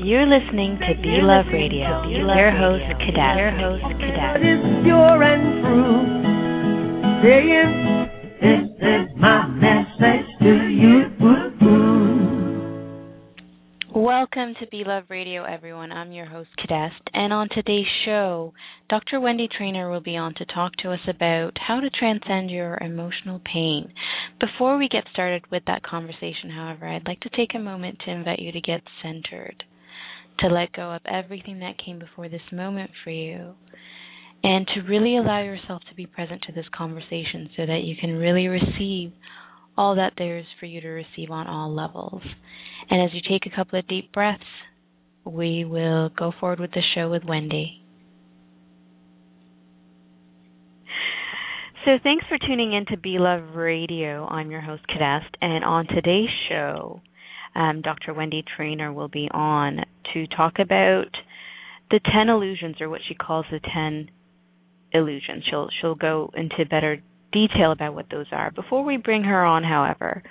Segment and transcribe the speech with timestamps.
[0.00, 2.06] You're listening to Be Love Radio.
[2.06, 3.36] Your host, Kidest.
[3.36, 4.38] Your host, Kidest.
[4.38, 6.06] It's pure and true.
[7.22, 8.06] Saying,
[8.40, 10.88] this is my message to you.
[13.92, 15.90] Welcome to Be Love Radio, everyone.
[15.90, 18.52] I'm your host, Kidest, and on today's show,
[18.88, 19.18] Dr.
[19.18, 23.40] Wendy Treynor will be on to talk to us about how to transcend your emotional
[23.52, 23.92] pain.
[24.38, 28.12] Before we get started with that conversation, however, I'd like to take a moment to
[28.12, 29.64] invite you to get centered,
[30.40, 33.54] to let go of everything that came before this moment for you,
[34.42, 38.16] and to really allow yourself to be present to this conversation so that you can
[38.16, 39.12] really receive
[39.76, 42.22] all that there is for you to receive on all levels.
[42.90, 44.42] And as you take a couple of deep breaths,
[45.24, 47.82] we will go forward with the show with Wendy.
[51.84, 54.26] So, thanks for tuning in to Be Love Radio.
[54.26, 57.00] I'm your host, Kidest, and on today's show,
[57.54, 58.14] um, Dr.
[58.14, 59.80] Wendy Treynor will be on
[60.14, 61.08] to talk about
[61.90, 64.10] the 10 illusions, or what she calls the 10
[64.92, 65.44] illusions.
[65.48, 66.98] She'll she'll go into better
[67.32, 68.50] detail about what those are.
[68.50, 70.22] Before we bring her on, however,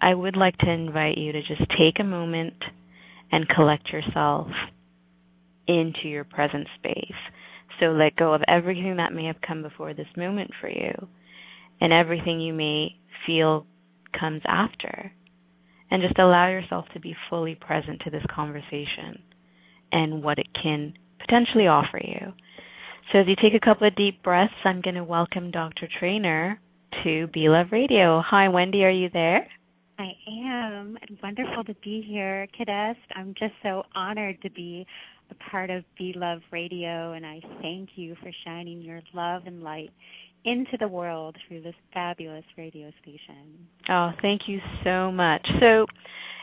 [0.00, 2.54] I would like to invite you to just take a moment
[3.32, 4.48] and collect yourself
[5.66, 7.14] into your present space.
[7.78, 11.08] So let go of everything that may have come before this moment for you
[11.80, 13.66] and everything you may feel
[14.18, 15.12] comes after.
[15.90, 19.22] And just allow yourself to be fully present to this conversation
[19.90, 22.32] and what it can potentially offer you.
[23.12, 25.88] So as you take a couple of deep breaths, I'm going to welcome Dr.
[26.00, 26.58] Treynor
[27.02, 28.22] to Be Love Radio.
[28.24, 29.48] Hi, Wendy, are you there?
[29.98, 30.96] I am.
[31.22, 32.96] Wonderful to be here, Kidest.
[33.16, 34.86] I'm just so honored to be
[35.30, 39.62] a part of Be Love Radio, and I thank you for shining your love and
[39.62, 39.90] light
[40.44, 43.66] into the world through this fabulous radio station.
[43.88, 45.46] Oh, thank you so much.
[45.60, 45.86] So,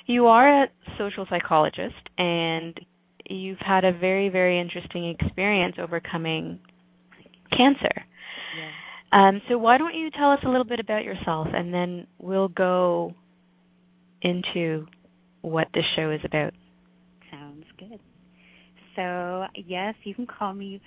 [0.05, 0.67] you are a
[0.97, 2.79] social psychologist, and
[3.29, 6.59] you've had a very, very interesting experience overcoming
[7.51, 8.05] cancer.
[9.11, 12.49] Um, so why don't you tell us a little bit about yourself, and then we'll
[12.49, 13.13] go
[14.21, 14.85] into
[15.41, 16.53] what this show is about.
[17.31, 17.99] Sounds good.
[18.95, 20.81] So yes, you can call me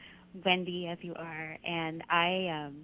[0.44, 2.76] Wendy as you are, and I, um,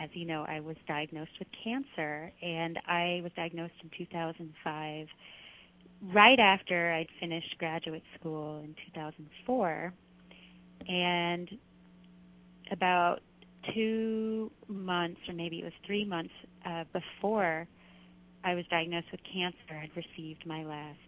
[0.00, 5.06] as you know, I was diagnosed with cancer, and I was diagnosed in 2005
[6.12, 9.92] right after I'd finished graduate school in 2004,
[10.88, 11.48] and
[12.72, 13.20] about
[13.74, 16.32] two months, or maybe it was three months
[16.66, 17.66] uh, before
[18.44, 20.98] I was diagnosed with cancer, I'd received my last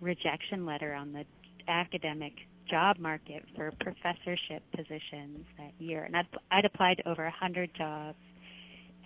[0.00, 1.24] rejection letter on the
[1.68, 2.32] academic
[2.70, 7.70] job market for professorship positions that year, and I'd, I'd applied to over a hundred
[7.76, 8.18] jobs,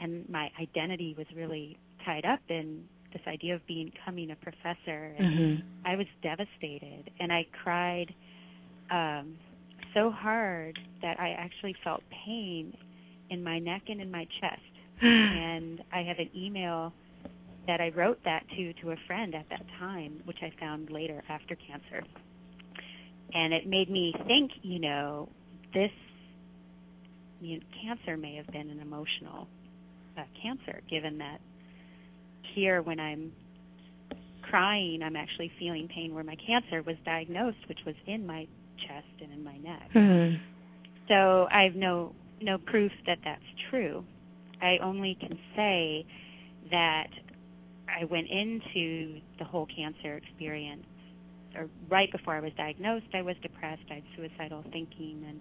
[0.01, 5.15] and my identity was really tied up in this idea of becoming a professor.
[5.19, 5.87] And mm-hmm.
[5.87, 8.15] I was devastated and I cried
[8.91, 9.35] um
[9.95, 12.77] so hard that I actually felt pain
[13.31, 14.63] in my neck and in my chest.
[15.03, 16.93] And I have an email
[17.67, 21.23] that I wrote that to to a friend at that time which I found later
[21.29, 22.05] after cancer
[23.35, 25.29] and it made me think you know
[25.75, 25.91] this
[27.41, 29.47] you know, cancer may have been an emotional
[30.17, 31.41] uh, cancer given that
[32.55, 33.33] here when I'm
[34.43, 38.47] crying, I'm actually feeling pain where my cancer was diagnosed, which was in my
[38.87, 39.89] chest and in my neck.
[39.95, 40.37] Mm-hmm.
[41.09, 44.05] So I have no no proof that that's true.
[44.63, 46.07] I only can say
[46.71, 47.09] that
[47.89, 50.85] I went into the whole cancer experience,
[51.57, 53.83] or right before I was diagnosed, I was depressed.
[53.91, 55.41] I had suicidal thinking, and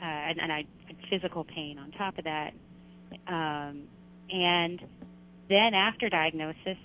[0.00, 2.52] uh, and, and I had physical pain on top of that.
[3.28, 3.82] Um,
[4.30, 4.80] and
[5.48, 6.78] then after diagnosis,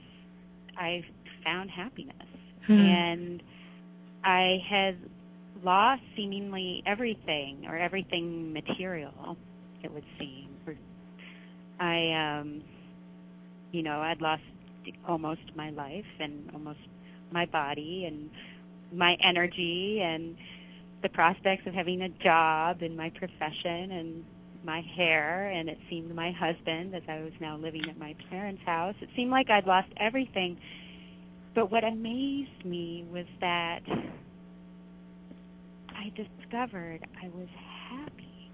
[0.77, 1.03] I
[1.43, 2.15] found happiness,
[2.67, 2.73] Hmm.
[2.73, 3.43] and
[4.23, 4.97] I had
[5.63, 9.37] lost seemingly everything or everything material.
[9.83, 10.51] It would seem.
[11.81, 12.61] I, um,
[13.71, 14.43] you know, I'd lost
[15.07, 16.79] almost my life and almost
[17.31, 18.29] my body and
[18.97, 20.35] my energy and
[21.01, 24.23] the prospects of having a job in my profession and
[24.63, 28.61] my hair and it seemed my husband as I was now living at my parents'
[28.65, 28.95] house.
[29.01, 30.57] It seemed like I'd lost everything.
[31.55, 33.79] But what amazed me was that
[35.89, 37.47] I discovered I was
[37.89, 38.51] happy.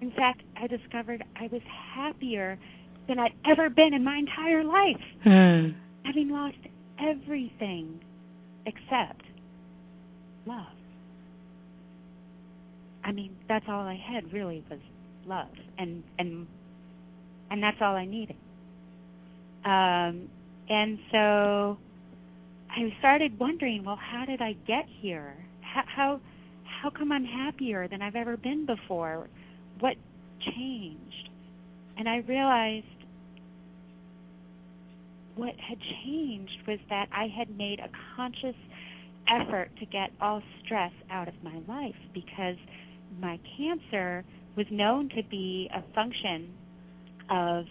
[0.00, 1.62] In fact, I discovered I was
[1.94, 2.58] happier
[3.06, 5.70] than I'd ever been in my entire life, Hmm.
[6.04, 6.56] having lost
[7.00, 8.00] everything
[8.66, 9.22] except
[10.46, 10.66] love.
[13.04, 14.80] I mean, that's all I had really was
[15.26, 15.48] love
[15.78, 16.46] and and
[17.50, 18.36] and that's all I needed.
[19.64, 20.28] Um
[20.68, 21.78] and so
[22.70, 25.36] I started wondering, well, how did I get here?
[25.60, 26.20] How how,
[26.64, 29.28] how come I'm happier than I've ever been before?
[29.80, 29.96] What
[30.40, 31.30] changed?
[31.96, 32.86] And I realized
[35.36, 38.56] what had changed was that I had made a conscious
[39.28, 42.56] effort to get all stress out of my life because
[43.20, 44.24] my cancer
[44.56, 46.52] was known to be a function
[47.30, 47.64] of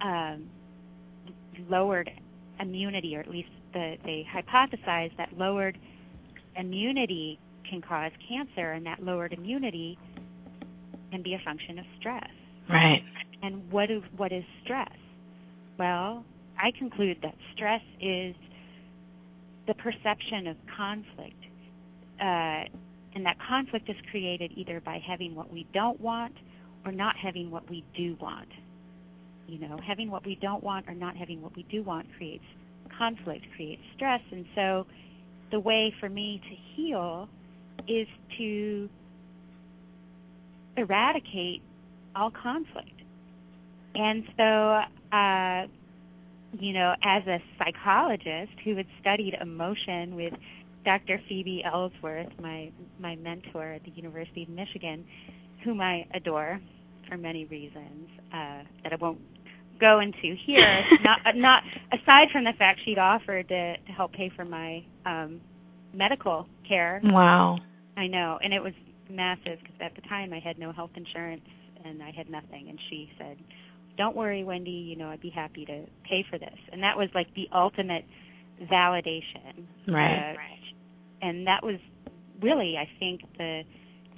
[0.00, 0.48] um,
[1.68, 2.10] lowered
[2.60, 5.78] immunity, or at least the, they hypothesized that lowered
[6.56, 9.98] immunity can cause cancer, and that lowered immunity
[11.10, 12.30] can be a function of stress.
[12.68, 13.02] Right.
[13.42, 14.90] And what is, what is stress?
[15.78, 16.24] Well,
[16.58, 18.34] I conclude that stress is
[19.66, 21.36] the perception of conflict.
[22.20, 22.64] Uh,
[23.14, 26.34] and that conflict is created either by having what we don't want
[26.84, 28.48] or not having what we do want.
[29.46, 32.44] You know, having what we don't want or not having what we do want creates
[32.98, 34.20] conflict, creates stress.
[34.30, 34.86] And so
[35.50, 37.28] the way for me to heal
[37.86, 38.06] is
[38.38, 38.88] to
[40.76, 41.62] eradicate
[42.14, 42.90] all conflict.
[43.94, 44.82] And so,
[45.16, 45.66] uh,
[46.52, 50.32] you know, as a psychologist who had studied emotion with
[50.84, 51.20] Dr.
[51.28, 55.04] Phoebe Ellsworth, my my mentor at the University of Michigan,
[55.64, 56.60] whom I adore
[57.08, 59.20] for many reasons uh, that I won't
[59.80, 60.82] go into here.
[61.04, 61.62] not not
[61.92, 65.40] aside from the fact she'd offered to, to help pay for my um,
[65.92, 67.00] medical care.
[67.04, 67.58] Wow.
[67.96, 68.72] I know, and it was
[69.10, 71.42] massive because at the time I had no health insurance
[71.84, 73.36] and I had nothing, and she said,
[73.98, 74.70] "Don't worry, Wendy.
[74.70, 78.04] You know I'd be happy to pay for this." And that was like the ultimate
[78.62, 79.66] validation.
[79.86, 80.32] Right.
[80.32, 80.38] Uh,
[81.20, 81.76] and that was
[82.40, 83.62] really, I think, the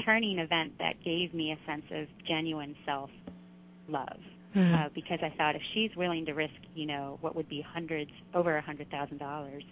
[0.04, 3.10] turning event that gave me a sense of genuine self
[3.88, 4.18] love.
[4.56, 4.74] Mm-hmm.
[4.74, 8.10] Uh, because I thought if she's willing to risk, you know, what would be hundreds,
[8.34, 9.62] over a hundred thousand dollars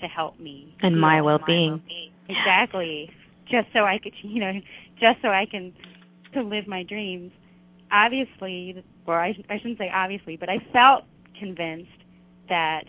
[0.00, 1.82] to help me and my well-being,
[2.28, 3.10] exactly,
[3.50, 4.52] just so I could, you know,
[5.00, 5.72] just so I can
[6.34, 7.32] to live my dreams.
[7.92, 11.04] Obviously, or I, I shouldn't say obviously, but I felt
[11.38, 11.90] convinced
[12.48, 12.84] that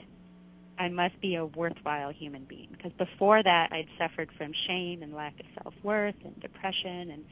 [0.78, 5.14] I must be a worthwhile human being because before that I'd suffered from shame and
[5.14, 7.24] lack of self-worth and depression and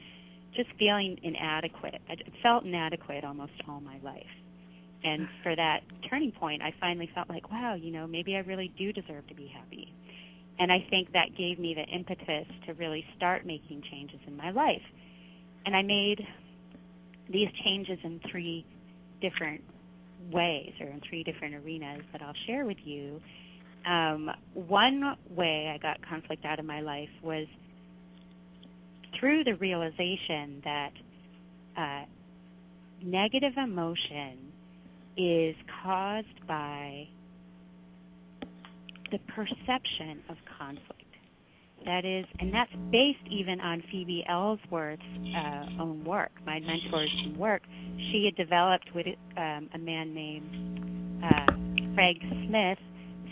[0.54, 2.00] just feeling inadequate.
[2.08, 4.26] I felt inadequate almost all my life.
[5.02, 8.72] And for that turning point, I finally felt like, wow, you know, maybe I really
[8.76, 9.94] do deserve to be happy.
[10.58, 14.50] And I think that gave me the impetus to really start making changes in my
[14.50, 14.82] life.
[15.64, 16.26] And I made
[17.30, 18.66] these changes in three
[19.20, 19.62] different
[20.32, 23.20] ways or in three different arenas that I'll share with you.
[23.86, 27.46] Um, one way I got conflict out of my life was
[29.18, 30.90] through the realization that
[31.76, 32.04] uh,
[33.02, 34.52] negative emotion
[35.16, 37.08] is caused by
[39.10, 40.99] the perception of conflict.
[41.84, 45.02] That is, and that's based even on Phoebe Ellsworth's
[45.36, 47.62] uh, own work, my mentor's work.
[48.12, 49.06] She had developed with
[49.36, 52.78] um, a man named uh, Craig Smith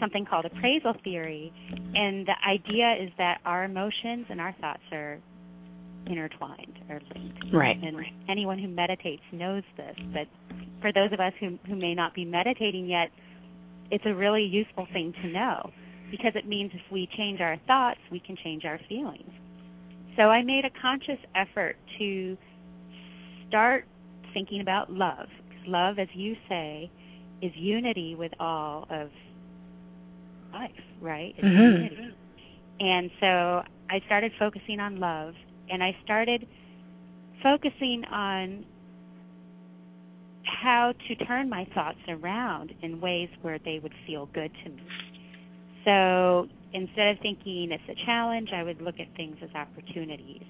[0.01, 1.53] something called appraisal theory,
[1.95, 5.19] and the idea is that our emotions and our thoughts are
[6.07, 7.53] intertwined or linked.
[7.53, 7.77] Right.
[7.83, 7.97] And
[8.29, 10.27] anyone who meditates knows this, but
[10.81, 13.11] for those of us who who may not be meditating yet,
[13.91, 15.71] it's a really useful thing to know
[16.11, 19.31] because it means if we change our thoughts, we can change our feelings.
[20.17, 22.37] So I made a conscious effort to
[23.49, 23.87] start
[24.35, 25.29] thinking about love.
[25.49, 26.91] Because love, as you say,
[27.41, 29.11] is unity with all of
[30.53, 31.35] life, right?
[31.37, 31.73] It's Mhm.
[31.73, 32.15] unity.
[32.81, 35.35] And so I started focusing on love
[35.71, 36.47] and I started
[37.43, 38.65] focusing on
[40.45, 44.83] how to turn my thoughts around in ways where they would feel good to me.
[45.89, 50.43] So instead of thinking it's a challenge, I would look at things as opportunities.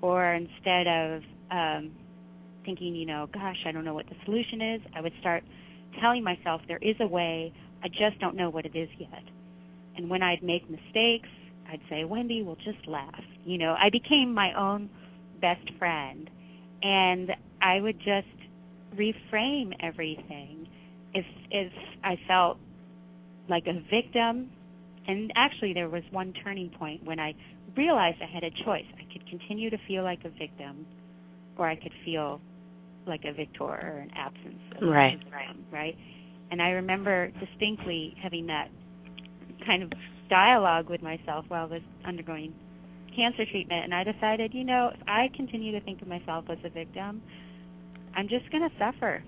[0.00, 1.90] Or instead of um,
[2.64, 5.42] thinking, you know, gosh, I don't know what the solution is, I would start
[6.00, 7.52] telling myself there is a way,
[7.82, 9.24] I just don't know what it is yet.
[9.96, 11.28] And when I'd make mistakes,
[11.68, 13.24] I'd say, Wendy, we'll just laugh.
[13.44, 14.88] You know, I became my own
[15.40, 16.30] best friend.
[16.84, 18.28] And I would just
[18.94, 20.68] reframe everything
[21.12, 21.72] if if
[22.04, 22.58] I felt
[23.48, 24.50] like a victim
[25.08, 27.34] and actually there was one turning point when I
[27.76, 28.84] realized I had a choice.
[28.98, 30.86] I could continue to feel like a victim
[31.58, 32.40] or I could feel
[33.06, 35.18] like a victor or an absence of Right.
[35.18, 35.96] victim, right?
[36.50, 38.68] And I remember distinctly having that
[39.66, 39.92] kind of
[40.28, 42.54] dialogue with myself while I was undergoing
[43.14, 46.58] cancer treatment and I decided, you know, if I continue to think of myself as
[46.64, 47.22] a victim,
[48.14, 49.22] I'm just going to suffer.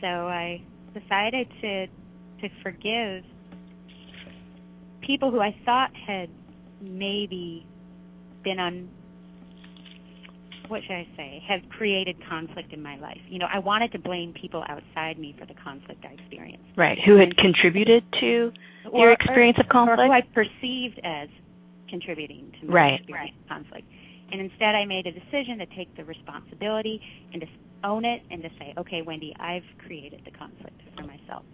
[0.00, 0.62] So I
[0.94, 1.86] decided to
[2.42, 3.24] to forgive
[5.06, 6.28] people who I thought had
[6.80, 7.66] maybe
[8.42, 8.88] been on
[10.68, 13.20] what should I say, have created conflict in my life.
[13.28, 16.64] You know, I wanted to blame people outside me for the conflict I experienced.
[16.78, 16.96] Right.
[17.04, 18.52] Who had contributed to
[18.90, 20.00] or, your experience or, of conflict?
[20.00, 21.28] Or who I perceived as
[21.90, 23.00] contributing to my right.
[23.00, 23.42] experience right.
[23.42, 23.86] of conflict.
[24.32, 27.46] And instead I made a decision to take the responsibility and to
[27.84, 31.44] own it and to say, okay, Wendy, I've created the conflict for myself.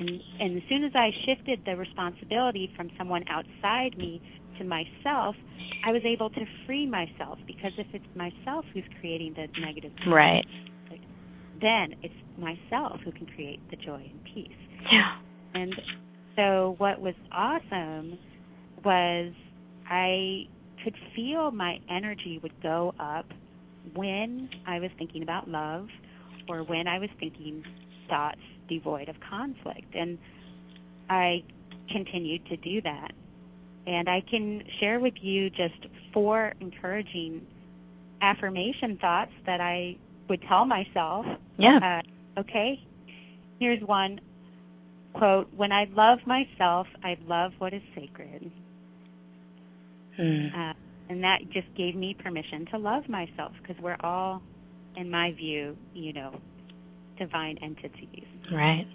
[0.00, 4.22] And, and as soon as I shifted the responsibility from someone outside me
[4.58, 5.36] to myself,
[5.86, 10.44] I was able to free myself because if it's myself who's creating the negative, right,
[11.60, 14.48] then it's myself who can create the joy and peace.
[14.90, 15.60] Yeah.
[15.60, 15.74] And
[16.36, 18.18] so what was awesome
[18.82, 19.32] was
[19.88, 20.44] I
[20.82, 23.26] could feel my energy would go up
[23.94, 25.88] when I was thinking about love
[26.48, 27.62] or when I was thinking
[28.10, 29.94] thoughts devoid of conflict.
[29.94, 30.18] And
[31.08, 31.42] I
[31.90, 33.12] continued to do that.
[33.86, 37.46] And I can share with you just four encouraging
[38.20, 39.96] affirmation thoughts that I
[40.28, 41.24] would tell myself.
[41.58, 42.02] Yeah.
[42.36, 42.78] Uh, okay.
[43.58, 44.20] Here's one
[45.14, 48.50] quote When I love myself, I love what is sacred.
[50.16, 50.46] Hmm.
[50.54, 50.72] Uh,
[51.08, 54.42] and that just gave me permission to love myself because we're all,
[54.96, 56.40] in my view, you know,
[57.20, 58.24] divine entities.
[58.52, 58.86] Right.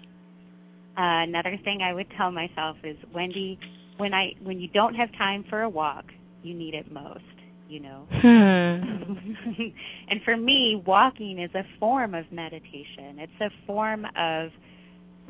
[0.98, 3.58] Uh, another thing I would tell myself is, Wendy,
[3.96, 6.04] when I when you don't have time for a walk,
[6.42, 7.20] you need it most.
[7.68, 8.06] You know.
[8.22, 9.12] Hmm.
[10.10, 13.18] and for me, walking is a form of meditation.
[13.18, 14.50] It's a form of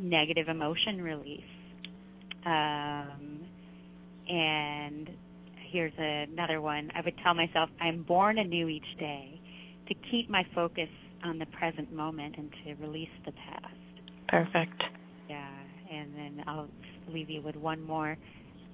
[0.00, 1.40] negative emotion release.
[2.44, 3.40] Um,
[4.28, 5.10] and
[5.70, 6.90] here's another one.
[6.94, 9.40] I would tell myself, I'm born anew each day
[9.88, 10.88] to keep my focus
[11.26, 13.74] on the present moment and to release the past.
[14.28, 14.82] Perfect.
[15.28, 15.48] Yeah,
[15.92, 16.68] and then I'll
[17.08, 18.16] leave you with one more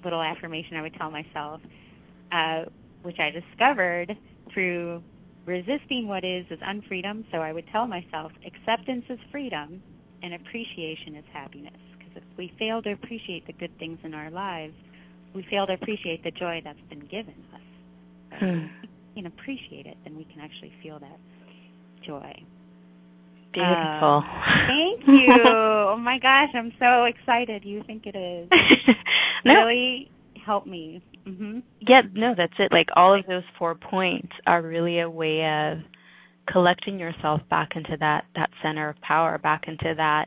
[0.04, 1.60] little affirmation I would tell myself,
[2.32, 2.64] uh,
[3.02, 4.16] which I discovered
[4.52, 5.02] through
[5.46, 7.24] resisting what is is unfreedom.
[7.32, 9.82] So I would tell myself, acceptance is freedom
[10.22, 11.78] and appreciation is happiness.
[11.98, 14.74] Because if we fail to appreciate the good things in our lives,
[15.34, 17.60] we fail to appreciate the joy that's been given us.
[18.40, 18.66] So hmm.
[19.14, 21.18] we can appreciate it, then we can actually feel that
[22.04, 22.32] joy.
[23.52, 24.24] Beautiful.
[24.24, 25.34] Uh, thank you.
[25.44, 27.64] oh my gosh, I'm so excited.
[27.64, 28.48] You think it is?
[29.44, 29.66] no.
[29.66, 30.10] Really
[30.44, 31.02] help me.
[31.26, 31.60] Mm-hmm.
[31.80, 32.72] Yeah, no, that's it.
[32.72, 35.78] Like all of those four points are really a way of
[36.50, 40.26] collecting yourself back into that that center of power, back into that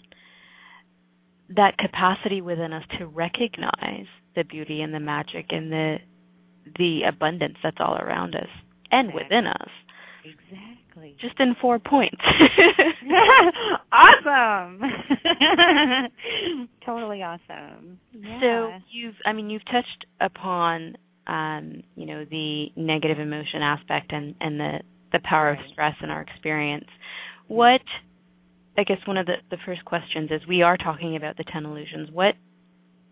[1.50, 5.98] that capacity within us to recognize the beauty and the magic and the
[6.78, 8.48] the abundance that's all around us
[8.92, 9.24] and exactly.
[9.24, 9.70] within us.
[10.24, 10.85] Exactly.
[11.20, 12.22] Just in four points.
[13.92, 14.82] awesome.
[16.86, 18.00] totally awesome.
[18.14, 18.40] Yeah.
[18.42, 20.96] So you've I mean you've touched upon
[21.28, 24.80] um, you know, the negative emotion aspect and, and the,
[25.12, 26.86] the power of stress in our experience.
[27.48, 27.82] What
[28.78, 31.66] I guess one of the, the first questions is we are talking about the ten
[31.66, 32.10] illusions.
[32.12, 32.36] What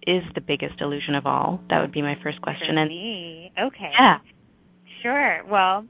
[0.06, 1.62] is the biggest illusion of all?
[1.70, 2.76] That would be my first question.
[2.76, 3.52] For and me.
[3.60, 3.92] Okay.
[3.98, 4.18] Yeah.
[5.02, 5.42] Sure.
[5.50, 5.86] Well,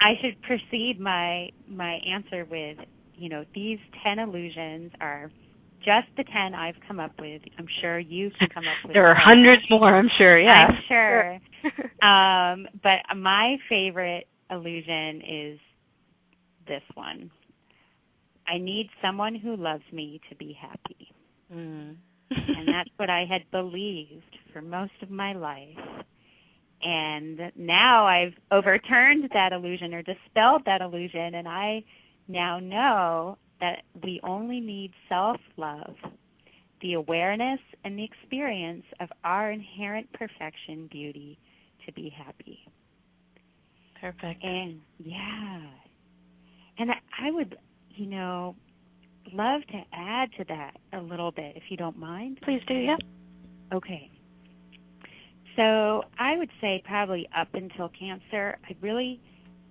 [0.00, 2.78] I should precede my my answer with,
[3.14, 5.30] you know, these 10 illusions are
[5.84, 7.42] just the 10 I've come up with.
[7.58, 9.24] I'm sure you can come up with There are more.
[9.24, 10.38] hundreds more, I'm sure.
[10.40, 10.68] Yeah.
[10.68, 11.34] I'm sure.
[12.08, 15.58] um, but my favorite illusion is
[16.66, 17.30] this one.
[18.46, 21.08] I need someone who loves me to be happy.
[21.52, 21.96] Mm.
[22.30, 25.78] and that's what I had believed for most of my life.
[26.82, 31.82] And now I've overturned that illusion or dispelled that illusion, and I
[32.28, 35.96] now know that we only need self love,
[36.80, 41.38] the awareness and the experience of our inherent perfection, beauty,
[41.86, 42.60] to be happy.
[44.00, 44.44] Perfect.
[44.44, 45.60] And yeah.
[46.78, 47.58] And I, I would,
[47.90, 48.54] you know,
[49.32, 52.38] love to add to that a little bit, if you don't mind.
[52.44, 52.96] Please do, yeah.
[53.72, 54.10] Okay.
[55.58, 59.20] So I would say probably up until cancer, I really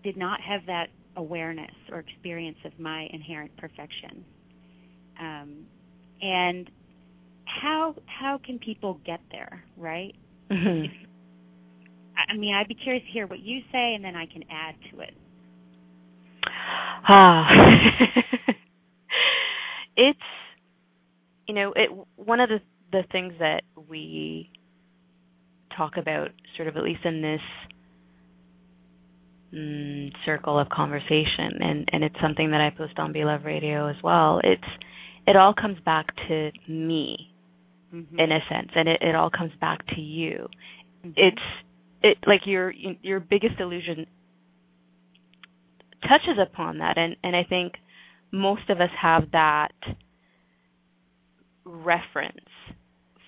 [0.03, 4.25] did not have that awareness or experience of my inherent perfection.
[5.17, 5.65] Um,
[6.22, 6.70] and
[7.46, 10.13] how how can people get there, right?
[10.51, 10.86] Mm-hmm.
[10.86, 10.91] If,
[12.29, 14.75] I mean, I'd be curious to hear what you say, and then I can add
[14.91, 15.13] to it.
[17.08, 17.48] Ah,
[19.96, 20.20] it's
[21.48, 21.89] you know it.
[22.17, 22.60] One of the
[22.91, 24.51] the things that we
[25.77, 27.41] talk about, sort of at least in this
[29.53, 33.88] mm, circle of conversation, and and it's something that I post on Be Love Radio
[33.88, 34.41] as well.
[34.43, 34.63] It's
[35.25, 37.31] it all comes back to me
[37.93, 38.19] Mhm.
[38.19, 40.50] in a sense, and it, it all comes back to you.
[41.05, 41.13] Mhm.
[41.15, 41.41] It's
[42.03, 44.05] it like your your biggest illusion
[46.07, 47.74] touches upon that, and and I think
[48.31, 49.72] most of us have that
[51.65, 52.50] reference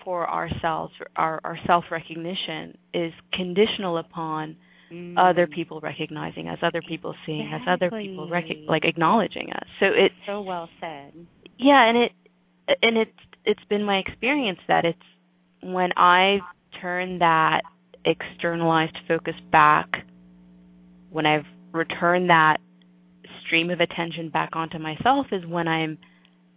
[0.04, 4.56] for ourselves our our self recognition is conditional upon
[4.92, 5.14] Mm.
[5.16, 9.86] other people recognizing us other people seeing us other people rec- like acknowledging us so
[9.86, 11.12] it's so well said.
[11.58, 12.12] yeah and it
[12.82, 13.10] and it's
[13.44, 14.98] it's been my experience that it's
[15.62, 16.38] when i
[16.80, 17.60] turn that
[18.04, 19.86] externalized focus back
[21.10, 22.56] when i've returned that
[23.46, 25.98] stream of attention back onto myself is when i'm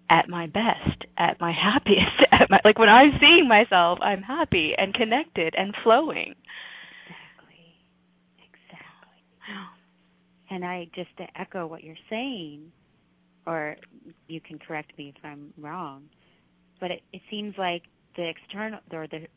[0.10, 4.74] at my best at my happiest at my like when i'm seeing myself i'm happy
[4.78, 6.36] and connected and flowing
[7.08, 7.76] Exactly.
[8.38, 9.24] Exactly.
[10.50, 12.72] And I just to echo what you're saying,
[13.46, 13.76] or
[14.28, 16.04] you can correct me if I'm wrong,
[16.80, 17.84] but it, it seems like
[18.16, 19.28] the external or the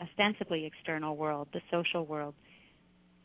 [0.00, 2.34] ostensibly external world, the social world,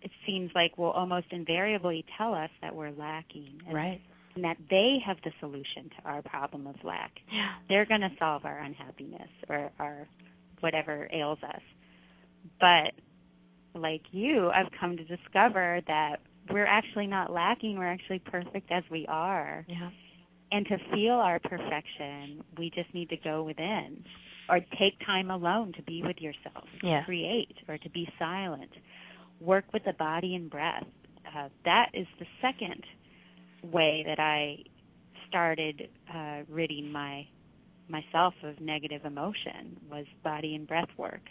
[0.01, 4.01] it seems like will almost invariably tell us that we're lacking and, right
[4.35, 7.11] and that they have the solution to our problem of lack.
[7.31, 10.07] yeah They're going to solve our unhappiness or our
[10.61, 11.61] whatever ails us.
[12.59, 12.93] But
[13.79, 16.17] like you, I've come to discover that
[16.51, 19.65] we're actually not lacking, we're actually perfect as we are.
[19.67, 19.89] yeah
[20.51, 24.03] And to feel our perfection, we just need to go within
[24.49, 27.03] or take time alone to be with yourself, Yeah.
[27.05, 28.71] create or to be silent.
[29.39, 30.83] Work with the body and breath.
[31.35, 32.83] Uh, that is the second
[33.63, 34.57] way that I
[35.27, 37.25] started uh, ridding my
[37.87, 41.21] myself of negative emotion was body and breath work,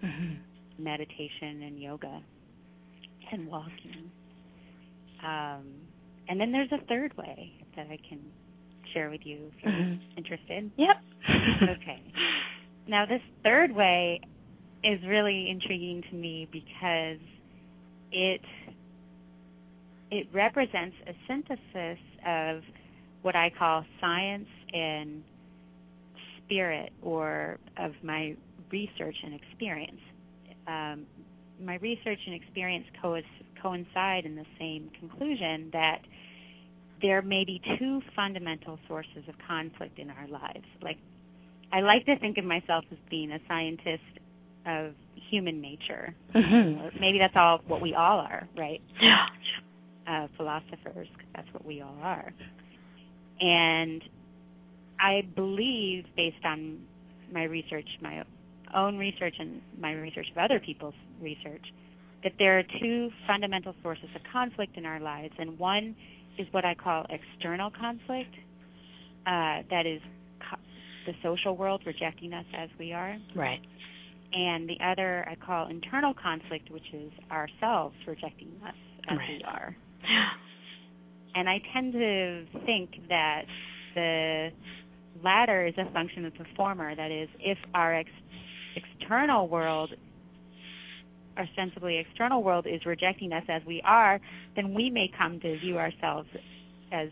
[0.00, 0.34] hmm
[0.78, 2.22] meditation and yoga,
[3.32, 4.12] and walking.
[5.22, 5.64] Um,
[6.28, 8.20] and then there's a third way that I can
[8.92, 10.00] share with you if you're Mhm.
[10.16, 10.70] interested.
[10.76, 11.02] Yep.
[11.68, 12.02] Okay.
[12.86, 14.20] Now, this third way
[14.84, 17.18] is really intriguing to me because
[18.12, 18.44] it
[20.10, 22.62] it represents a synthesis of
[23.22, 25.22] what I call science and
[26.44, 28.36] spirit, or of my
[28.70, 30.00] research and experience.
[30.66, 31.06] Um,
[31.60, 33.20] my research and experience co-
[33.62, 35.98] coincide in the same conclusion that
[37.02, 40.66] there may be two fundamental sources of conflict in our lives.
[40.82, 40.98] Like
[41.72, 44.02] I like to think of myself as being a scientist
[44.66, 44.94] of
[45.30, 46.14] human nature.
[46.34, 47.00] Mhm.
[47.00, 48.80] Maybe that's all what we all are, right?
[49.00, 49.26] Yeah.
[50.06, 52.32] Uh, philosophers, 'cause that's what we all are.
[53.40, 54.08] And
[55.00, 56.86] I believe, based on
[57.32, 58.24] my research, my
[58.72, 61.72] own research, and my research of other people's research,
[62.22, 65.96] that there are two fundamental sources of conflict in our lives, and one
[66.38, 68.34] is what I call external conflict,
[69.26, 70.00] uh, that is
[70.38, 70.56] co-
[71.04, 73.60] the social world rejecting us as we are, Right.
[74.32, 78.76] and the other I call internal conflict, which is ourselves rejecting us
[79.08, 79.28] as Right.
[79.28, 79.76] we are.
[81.34, 83.42] And I tend to think that
[83.94, 84.48] the
[85.22, 86.94] latter is a function of the former.
[86.94, 88.08] That is, if our ex-
[88.74, 89.90] external world,
[91.36, 94.18] our sensibly external world, is rejecting us as we are,
[94.54, 96.28] then we may come to view ourselves
[96.92, 97.08] as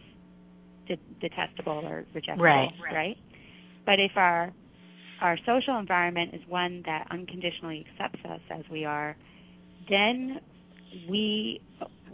[0.89, 2.41] de- detestable or rejectable.
[2.41, 2.71] Right.
[2.93, 3.17] Right.
[3.85, 4.53] But if our
[5.21, 9.17] our social environment is one that unconditionally accepts us as we are,
[9.89, 10.41] then
[11.09, 11.61] we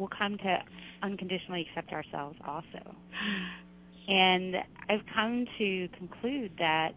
[0.01, 0.57] will come to
[1.03, 2.97] unconditionally accept ourselves also.
[4.09, 4.57] And
[4.89, 6.91] I've come to conclude that,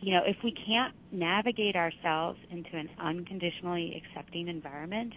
[0.00, 5.12] you know, if we can't navigate ourselves into an unconditionally accepting environment,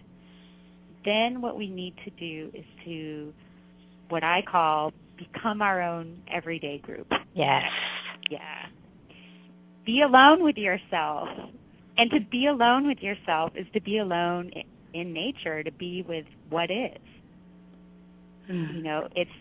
[1.05, 3.33] then what we need to do is to
[4.09, 7.07] what I call become our own everyday group.
[7.33, 7.63] Yes.
[8.29, 8.65] Yeah.
[9.85, 11.29] Be alone with yourself.
[11.97, 14.51] And to be alone with yourself is to be alone
[14.99, 17.01] in nature, to be with what is.
[18.47, 19.31] You know, it's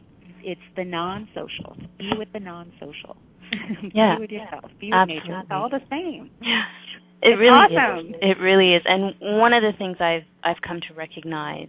[0.42, 1.76] it's the non-social.
[1.98, 3.16] Be with the non-social.
[3.94, 4.16] Yeah.
[4.16, 4.64] be with yourself.
[4.80, 5.38] Be with nature.
[5.40, 5.56] It's Absolutely.
[5.56, 6.30] all the same.
[6.40, 8.08] It It's really awesome.
[8.08, 8.14] is.
[8.22, 8.82] It really is.
[8.86, 11.68] And one of the things I've I've come to recognize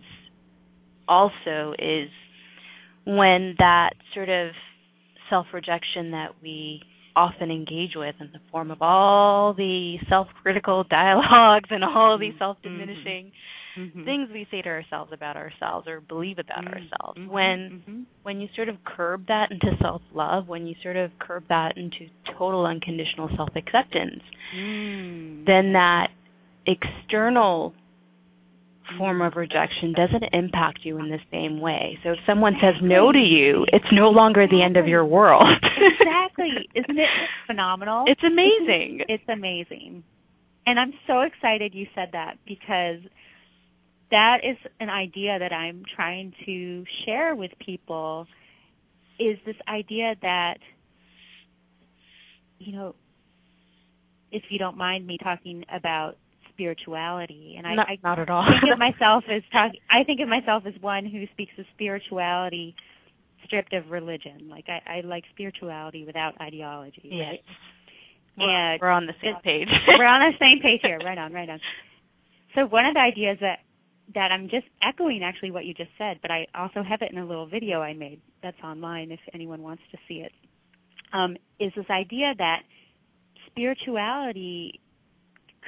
[1.07, 2.09] also is
[3.05, 4.51] when that sort of
[5.29, 6.81] self-rejection that we
[7.15, 12.39] often engage with in the form of all the self-critical dialogues and all these Mhm.
[12.39, 13.31] self-diminishing
[13.77, 14.05] Mhm.
[14.05, 16.73] things we say to ourselves about ourselves or believe about Mhm.
[16.73, 17.27] ourselves Mhm.
[17.27, 18.05] when Mhm.
[18.23, 22.09] when you sort of curb that into self-love when you sort of curb that into
[22.25, 24.23] total unconditional self-acceptance
[24.55, 25.45] Mm.
[25.45, 26.11] then that
[26.65, 27.73] external
[28.97, 31.97] form of rejection doesn't impact you in the same way.
[32.03, 35.47] So if someone says no to you, it's no longer the end of your world.
[35.77, 36.69] exactly.
[36.75, 37.09] Isn't it
[37.47, 38.05] phenomenal?
[38.07, 38.99] It's amazing.
[39.07, 40.03] It's, it's amazing.
[40.67, 42.99] And I'm so excited you said that because
[44.11, 48.27] that is an idea that I'm trying to share with people
[49.19, 50.55] is this idea that
[52.59, 52.95] you know
[54.31, 56.15] if you don't mind me talking about
[56.51, 58.45] spirituality and I, not, I not at all.
[58.61, 62.75] think of myself as talk I think of myself as one who speaks of spirituality
[63.45, 64.49] stripped of religion.
[64.49, 67.01] Like I, I like spirituality without ideology.
[67.03, 67.19] Yes.
[67.19, 67.39] Right?
[68.37, 69.67] We're, and we're on the same page.
[69.87, 70.99] we're on the same page here.
[70.99, 71.59] Right on, right on.
[72.53, 73.59] So one of the ideas that
[74.13, 77.17] that I'm just echoing actually what you just said, but I also have it in
[77.17, 80.31] a little video I made that's online if anyone wants to see it.
[81.13, 82.61] Um, is this idea that
[83.47, 84.79] spirituality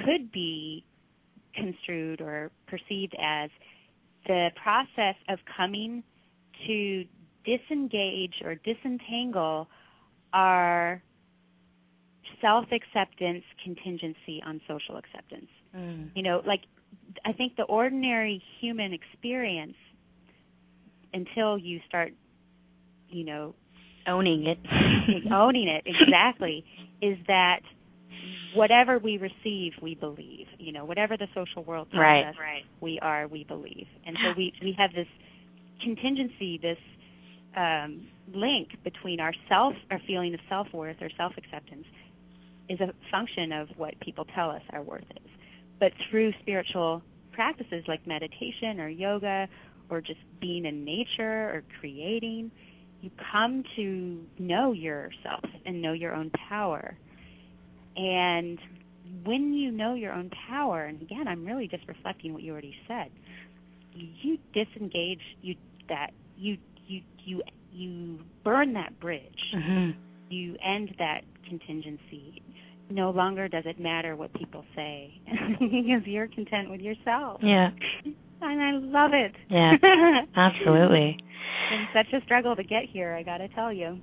[0.05, 0.83] could be
[1.55, 3.49] construed or perceived as
[4.27, 6.03] the process of coming
[6.67, 7.05] to
[7.45, 9.67] disengage or disentangle
[10.33, 11.01] our
[12.41, 15.49] self acceptance contingency on social acceptance.
[15.75, 16.09] Mm.
[16.13, 16.61] You know, like
[17.25, 19.75] I think the ordinary human experience
[21.13, 22.13] until you start,
[23.09, 23.55] you know,
[24.07, 24.59] owning it.
[25.31, 26.63] owning it exactly
[27.01, 27.59] is that
[28.55, 30.47] whatever we receive we believe.
[30.57, 32.25] You know whatever the social world tells right.
[32.27, 32.35] us
[32.81, 33.87] we are we believe.
[34.05, 35.07] And so we we have this
[35.83, 36.77] contingency this
[37.55, 41.85] um link between our self our feeling of self worth or self acceptance
[42.69, 45.31] is a function of what people tell us our worth is
[45.79, 49.47] but through spiritual practices like meditation or yoga
[49.89, 52.51] or just being in nature or creating
[53.01, 56.97] you come to know yourself and know your own power.
[57.95, 58.59] And
[59.23, 62.75] when you know your own power, and again, I'm really just reflecting what you already
[62.87, 63.11] said,
[63.93, 65.55] you disengage you
[65.89, 69.21] that you you you you burn that bridge.
[69.55, 69.99] Mm-hmm.
[70.29, 72.41] You end that contingency.
[72.89, 75.13] No longer does it matter what people say
[75.59, 77.41] because you're content with yourself.
[77.43, 77.69] Yeah.
[78.41, 79.33] And I love it.
[79.49, 79.73] Yeah.
[80.35, 81.17] Absolutely.
[81.19, 83.99] it's been such a struggle to get here, I got to tell you.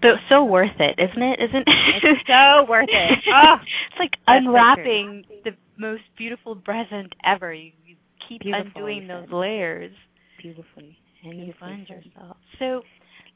[0.00, 1.38] But so worth it, isn't it?
[1.40, 2.04] Isn't it?
[2.04, 3.18] It's so worth it.
[3.34, 3.54] Oh,
[3.90, 7.52] it's like That's so unwrapping the most beautiful present ever.
[7.54, 7.96] You, you
[8.28, 9.92] keep Beautiful, undoing those layers,
[10.40, 10.98] beautifully.
[11.24, 12.36] and you find yourself.
[12.58, 12.82] So,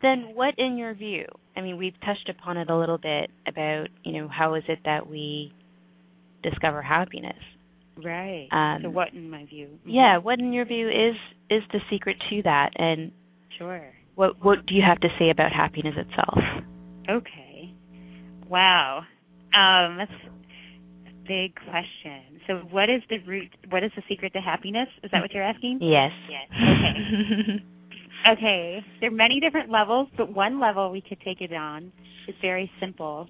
[0.02, 1.26] then, what in your view?
[1.56, 4.80] I mean, we've touched upon it a little bit about you know how is it
[4.84, 5.52] that we
[6.42, 7.42] discover happiness?
[8.02, 8.48] Right.
[8.52, 9.68] Um, so what in my view?
[9.68, 9.78] Mhm.
[9.86, 11.16] Yeah, what in your view is
[11.48, 13.10] is the secret to that, and
[13.56, 13.94] Sure.
[14.16, 16.38] what what do you have to say about happiness itself?
[17.08, 17.70] Okay.
[18.48, 19.04] Wow.
[19.54, 22.40] Um that's a big question.
[22.46, 24.88] So what is the root what is the secret to happiness?
[25.02, 25.78] Is that what you're asking?
[25.80, 26.12] Yes.
[26.28, 26.48] Yes.
[26.52, 27.62] Okay.
[28.28, 28.84] Okay.
[29.00, 31.92] There are many different levels, but one level we could take it on
[32.26, 33.28] is very simple.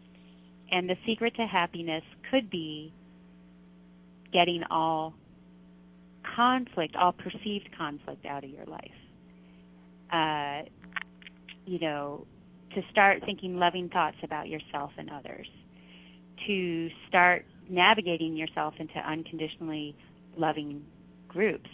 [0.71, 2.93] And the secret to happiness could be
[4.33, 5.15] getting all
[6.35, 8.91] conflict, all perceived conflict out of your life.
[10.13, 10.69] Uh,
[11.67, 12.27] you know,
[12.75, 15.47] to start thinking loving thoughts about yourself and others.
[16.47, 19.97] To start navigating yourself into unconditionally
[20.37, 20.85] loving
[21.29, 21.69] groups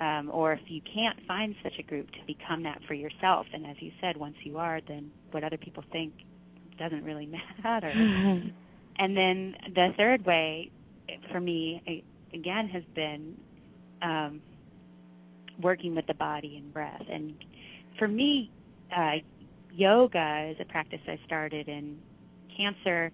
[0.00, 3.46] um, or if you can't find such a group to become that for yourself.
[3.52, 6.12] And as you said, once you are, then what other people think
[6.78, 7.26] doesn't really
[7.62, 7.92] matter.
[8.98, 10.70] And then the third way
[11.32, 13.34] for me, again, has been
[14.02, 14.42] um,
[15.62, 17.02] working with the body and breath.
[17.10, 17.34] And
[17.98, 18.50] for me,
[18.94, 19.16] uh,
[19.72, 21.98] yoga is a practice I started in
[22.54, 23.10] cancer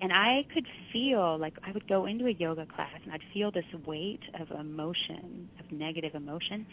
[0.00, 3.50] and I could feel like I would go into a yoga class and I'd feel
[3.50, 6.66] this weight of emotion, of negative emotion.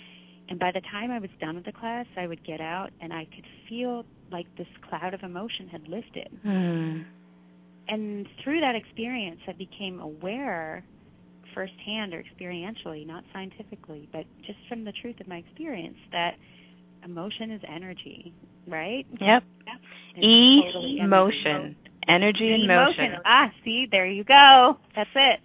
[0.49, 3.11] And by the time I was done with the class, I would get out and
[3.11, 6.29] I could feel like this cloud of emotion had lifted.
[6.41, 7.01] Hmm.
[7.89, 10.83] And through that experience, I became aware
[11.53, 16.35] firsthand or experientially, not scientifically, but just from the truth of my experience, that
[17.03, 18.33] emotion is energy,
[18.67, 19.05] right?
[19.65, 19.81] Yep.
[20.15, 20.97] It's E totally.
[22.07, 23.05] Energy and motion.
[23.05, 23.21] Emotion.
[23.25, 24.77] Ah, see, there you go.
[24.95, 25.39] That's it.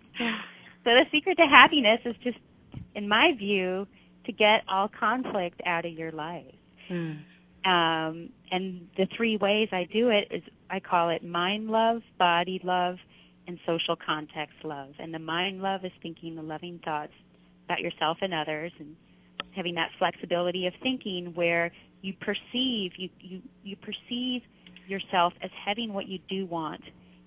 [0.84, 2.38] So the secret to happiness is just,
[2.94, 3.86] in my view,
[4.26, 6.54] to get all conflict out of your life.
[6.88, 7.12] Hmm.
[7.64, 12.60] Um, and the three ways I do it is I call it mind love, body
[12.64, 12.96] love,
[13.46, 14.90] and social context love.
[14.98, 17.12] And the mind love is thinking the loving thoughts
[17.64, 18.96] about yourself and others and
[19.54, 21.70] having that flexibility of thinking where
[22.00, 24.42] you perceive you, you, you perceive
[24.92, 26.82] yourself as having what you do want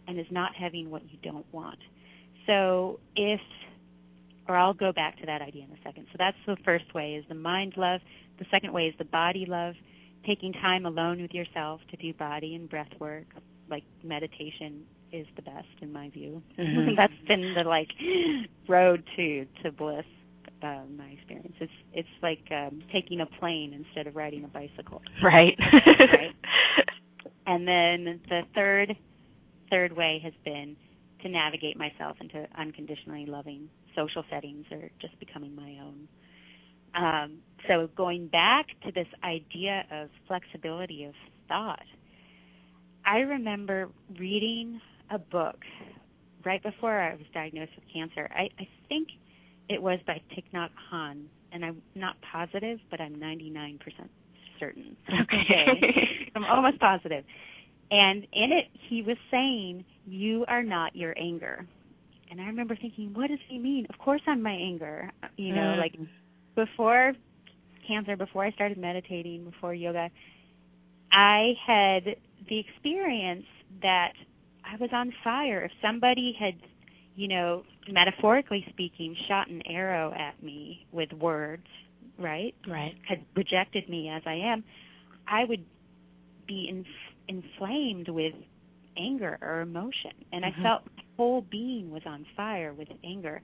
[0.07, 1.79] and as not having what you don't want.
[2.47, 3.41] So if
[4.47, 6.05] or I'll go back to that idea in a second.
[6.11, 8.01] So that's the first way is the mind love.
[8.37, 9.73] The second way is the body love,
[10.25, 13.25] taking time alone with yourself to do body and breath work,
[13.69, 16.41] like meditation is the best in my view.
[16.59, 16.95] Mm-hmm.
[16.97, 17.89] that's been the like
[18.67, 20.05] road to to bliss.
[20.63, 21.53] Uh, my experience.
[21.59, 25.01] It's it's like um, taking a plane instead of riding a bicycle.
[25.21, 25.53] Right.
[25.59, 26.33] right.
[27.45, 28.95] And then the third
[29.69, 30.75] third way has been
[31.21, 36.07] to navigate myself into unconditionally loving social settings or just becoming my own.
[36.93, 41.13] Um, so going back to this idea of flexibility of
[41.47, 41.83] thought,
[43.05, 44.79] I remember reading
[45.09, 45.57] a book
[46.45, 48.29] right before I was diagnosed with cancer.
[48.31, 49.09] I, I think
[49.67, 53.79] it was by Thich Nhat Hanh, and I'm not positive, but I'm 99%
[54.59, 54.95] certain.
[55.09, 56.29] Okay.
[56.35, 57.23] I'm almost positive.
[57.91, 61.65] And in it, he was saying, You are not your anger.
[62.31, 63.85] And I remember thinking, What does he mean?
[63.89, 65.11] Of course I'm my anger.
[65.37, 65.79] You know, Mm.
[65.79, 65.95] like
[66.55, 67.13] before
[67.87, 70.09] cancer, before I started meditating, before yoga,
[71.11, 72.03] I had
[72.49, 73.45] the experience
[73.81, 74.13] that
[74.63, 75.63] I was on fire.
[75.63, 76.55] If somebody had,
[77.15, 81.67] you know, metaphorically speaking, shot an arrow at me with words,
[82.17, 82.55] right?
[82.67, 82.95] Right.
[83.07, 84.63] had rejected me as I am,
[85.27, 85.65] I would
[86.47, 86.85] be in,
[87.27, 88.33] inflamed with
[88.97, 90.59] anger or emotion, and Mhm.
[90.59, 93.41] I felt my whole being was on fire with anger.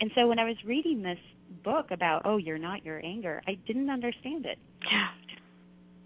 [0.00, 1.18] And so when I was reading this
[1.62, 4.58] book about, oh, you're not your anger, I didn't understand it.
[4.90, 5.08] Yeah.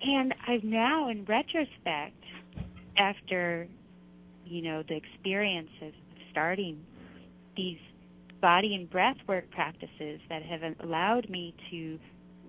[0.03, 2.23] And I've now, in retrospect,
[2.97, 3.69] after
[4.47, 5.93] you know the experience of
[6.31, 6.85] starting
[7.57, 7.79] these
[8.41, 11.99] body and breath work practices that have allowed me to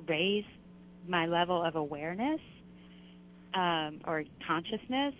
[0.08, 0.45] raise
[1.08, 2.39] my level of awareness
[3.54, 5.13] um, or consciousness,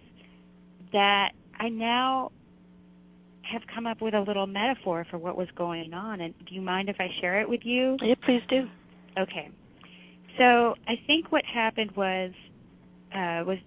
[0.92, 2.32] that I now
[3.52, 6.22] have come up with a little metaphor for what was going on.
[6.22, 7.98] And do you mind if I share it with you?
[8.02, 8.68] Yeah, please do.
[9.18, 9.50] Okay.
[10.38, 12.32] So I think what happened was
[13.14, 13.58] uh, was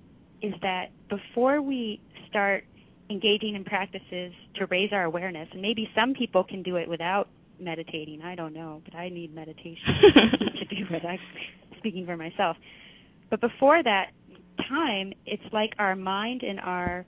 [0.43, 2.65] is that before we start
[3.11, 7.29] engaging in practices to raise our awareness, and maybe some people can do it without
[7.61, 8.23] meditating.
[8.23, 9.77] I don't know, but I need meditation
[10.59, 11.03] to do it.
[11.05, 11.19] I'm
[11.79, 12.57] speaking for myself.
[13.31, 14.07] But before that
[14.69, 17.05] time, it's like our mind and our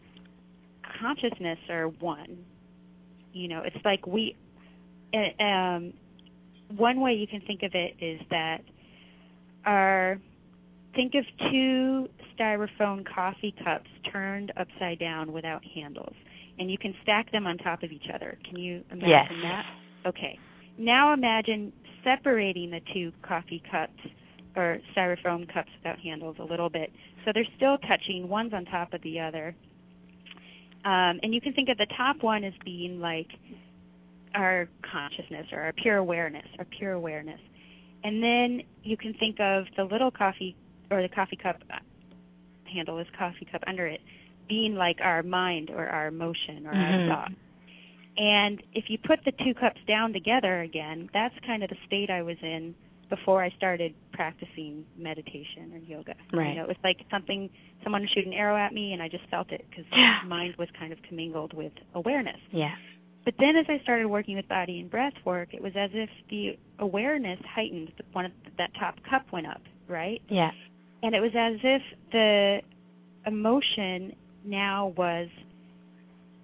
[1.00, 2.38] consciousness are one.
[3.32, 4.36] You know, it's like we.
[5.14, 5.92] uh, Um,
[6.76, 8.58] one way you can think of it is that
[9.66, 10.18] our
[10.94, 12.08] think of two
[12.42, 16.14] styrofoam coffee cups turned upside down without handles.
[16.59, 18.38] And you can stack them on top of each other.
[18.44, 19.42] Can you imagine Yes.
[19.42, 19.66] that?
[20.07, 20.38] Okay.
[20.76, 21.72] Now imagine
[22.05, 23.98] separating the two coffee cups
[24.57, 26.92] or styrofoam cups without handles a little bit.
[27.24, 28.28] So they're still touching.
[28.28, 29.55] One's on top of the other.
[30.85, 33.28] Um, and you can think of the top one as being like
[34.35, 37.40] our consciousness or our pure awareness our pure awareness.
[38.02, 40.57] And then you can think of the little coffee
[40.90, 41.62] or the coffee cup
[42.72, 44.00] handle, this coffee cup under it,
[44.48, 47.08] being like our mind or our emotion or Mhm.
[47.08, 47.32] our thought.
[48.18, 52.11] And if you put the two cups down together again, that's kind of the state
[52.11, 52.74] I was in
[53.08, 56.14] before I started practicing meditation or yoga.
[56.32, 56.48] Right.
[56.50, 57.48] You know, it was like something
[57.82, 60.20] someone shoot an arrow at me, and I just felt it because Yeah.
[60.26, 62.40] mind was kind of commingled with awareness.
[62.50, 62.74] Yeah.
[63.24, 66.11] But then as I started working with body and breath work, it was as if
[66.28, 67.92] the awareness heightened.
[68.12, 70.20] One of that top cup went up, right?
[70.28, 70.50] Yeah.
[71.02, 72.58] And it was as if the
[73.26, 75.28] emotion now was,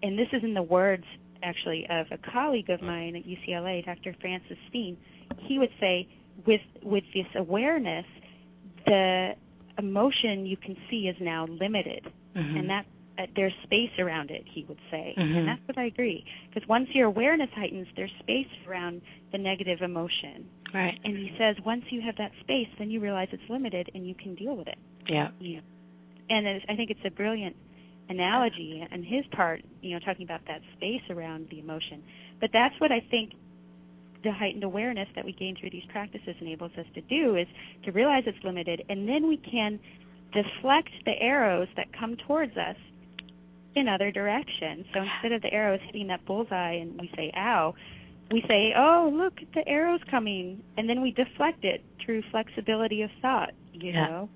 [0.03, 1.05] and this is in the words
[1.43, 4.15] actually of a colleague of mine at UCLA, Dr.
[4.21, 4.97] Francis Steen.
[5.47, 6.09] He would say,
[6.47, 8.07] with with this awareness,
[8.87, 9.35] the
[9.79, 12.59] emotion you can see is now limited, Mhm.
[12.59, 12.87] and that
[13.19, 14.45] uh, there's space around it.
[14.47, 15.37] He would say, Mhm.
[15.37, 16.25] and that's what I agree.
[16.49, 19.03] Because once your awareness heightens, there's space around
[19.33, 20.49] the negative emotion.
[20.73, 20.99] Right.
[21.05, 24.15] And he says once you have that space, then you realize it's limited and you
[24.15, 24.79] can deal with it.
[25.09, 25.31] Yeah.
[25.41, 25.63] You know,
[26.31, 27.57] and I think it's a brilliant
[28.09, 29.63] analogy on his part.
[29.83, 32.03] You know, talking about that space around the emotion.
[32.41, 33.33] But that's what I think
[34.23, 37.47] the heightened awareness that we gain through these practices enables us to do is
[37.85, 39.79] to realize it's limited, and then we can
[40.33, 42.77] deflect the arrows that come towards us
[43.79, 44.85] in other directions.
[44.93, 47.75] So instead of the arrows hitting that bullseye and we say "ow,"
[48.31, 53.11] we say, "Oh, look, the arrow's coming," and then we deflect it through flexibility of
[53.23, 53.53] thought.
[53.73, 54.07] You Yeah.
[54.07, 54.29] know.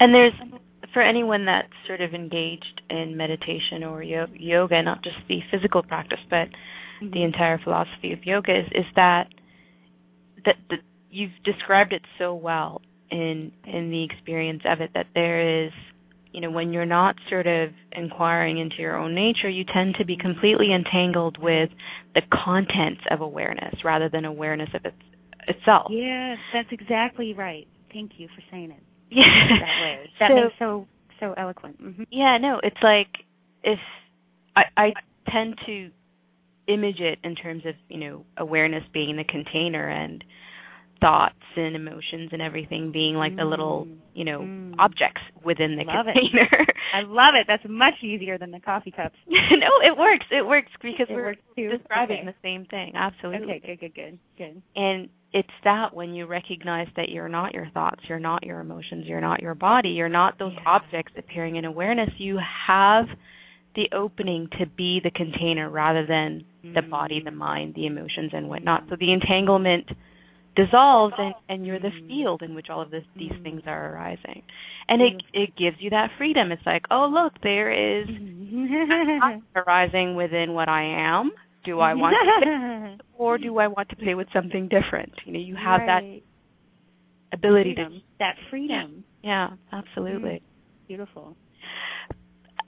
[0.00, 0.32] And there's
[0.92, 5.82] for anyone that's sort of engaged in meditation or yo- yoga, not just the physical
[5.82, 6.48] practice, but
[7.02, 7.14] Mm-hmm.
[7.14, 9.28] the entire philosophy of yoga is, is that
[10.44, 15.64] that that you've described it so well in in the experience of it that there
[15.64, 15.72] is
[16.32, 20.04] you know, when you're not sort of inquiring into your own nature, you tend to
[20.04, 21.70] be completely entangled with
[22.14, 24.96] the contents of awareness rather than awareness of its
[25.48, 25.88] itself.
[25.90, 27.66] Yes, that's exactly right.
[27.92, 28.82] Thank you for saying it.
[29.10, 29.24] Yeah.
[29.60, 30.10] that way.
[30.20, 30.86] That so, makes so
[31.18, 31.82] so eloquent.
[31.82, 32.02] Mm-hmm.
[32.10, 33.08] Yeah, no, it's like
[33.62, 33.78] if
[34.56, 34.92] I I
[35.30, 35.90] tend to
[36.68, 40.22] image it in terms of, you know, awareness being the container and
[41.00, 43.38] thoughts and emotions and everything being like mm.
[43.38, 43.96] the little, mm.
[44.14, 44.74] you know, mm.
[44.78, 46.48] objects within the love container.
[46.52, 46.76] It.
[46.94, 47.46] I love it.
[47.48, 49.16] That's much easier than the coffee cups.
[49.26, 50.26] no, it works.
[50.30, 52.26] It works because it we're works describing okay.
[52.26, 52.92] the same thing.
[52.94, 53.54] Absolutely.
[53.54, 54.62] Okay, good, good, good, good.
[54.76, 59.04] And it's that when you recognize that you're not your thoughts, you're not your emotions,
[59.06, 60.68] you're not your body, you're not those yeah.
[60.68, 63.06] objects appearing in awareness, you have
[63.76, 66.74] the opening to be the container rather than mm.
[66.74, 68.84] the body, the mind, the emotions and whatnot.
[68.90, 69.86] So the entanglement
[70.56, 73.42] dissolves and, and you're the field in which all of this, these mm.
[73.42, 74.42] things are arising.
[74.88, 76.50] And it it gives you that freedom.
[76.50, 78.08] It's like, oh look, there is
[79.54, 80.82] arising within what I
[81.18, 81.30] am.
[81.64, 85.12] Do I want to or do I want to play with something different?
[85.24, 86.22] You know, you have right.
[87.30, 87.92] that ability freedom.
[87.92, 89.04] to that freedom.
[89.22, 90.42] Yeah, absolutely.
[90.42, 90.88] Mm.
[90.88, 91.36] Beautiful.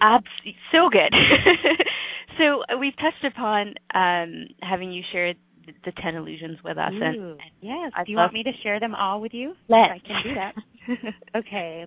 [0.01, 0.27] Abs-
[0.71, 1.13] so good.
[2.39, 6.93] so uh, we've touched upon um, having you shared the, the ten illusions with us,
[6.95, 6.99] Ooh,
[7.33, 7.93] and yes.
[7.97, 9.55] I'd do you love- want me to share them all with you?
[9.69, 9.93] Let's.
[9.93, 11.15] I can do that.
[11.41, 11.87] okay.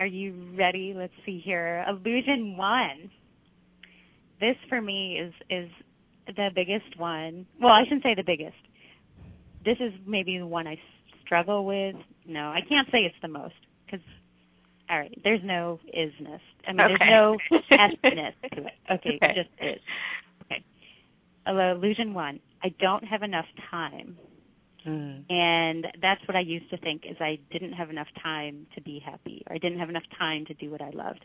[0.00, 0.94] Are you ready?
[0.96, 1.84] Let's see here.
[1.88, 3.10] Illusion one.
[4.40, 5.68] This for me is is
[6.26, 7.46] the biggest one.
[7.60, 8.54] Well, I shouldn't say the biggest.
[9.64, 10.76] This is maybe the one I
[11.24, 11.96] struggle with.
[12.26, 13.54] No, I can't say it's the most
[13.86, 14.00] because
[14.90, 16.40] all right, there's no isness.
[16.66, 16.94] I mean, Okay.
[16.98, 17.36] there's no
[17.70, 18.72] s-ness to it.
[18.90, 19.34] Okay, Okay.
[19.34, 19.80] just is.
[20.44, 20.64] Okay.
[21.46, 22.40] Illusion one.
[22.62, 24.16] I don't have enough time.
[24.86, 25.30] Mm.
[25.30, 29.02] And that's what I used to think is I didn't have enough time to be
[29.04, 31.24] happy or I didn't have enough time to do what I loved.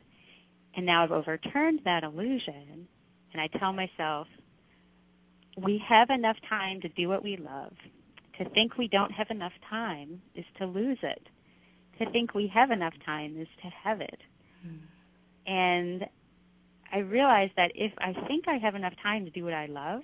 [0.75, 2.87] And now I've overturned that illusion
[3.31, 4.27] and I tell myself
[5.61, 7.73] we have enough time to do what we love.
[8.39, 11.27] To think we don't have enough time is to lose it.
[11.99, 14.19] To think we have enough time is to have it.
[14.65, 14.79] Mm.
[15.45, 16.05] And
[16.91, 20.01] I realized that if I think I have enough time to do what I love,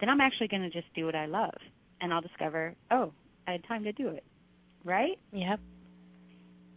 [0.00, 1.54] then I'm actually going to just do what I love.
[2.00, 3.12] And I'll discover, oh,
[3.46, 4.24] I had time to do it.
[4.84, 5.18] Right?
[5.32, 5.60] Yep.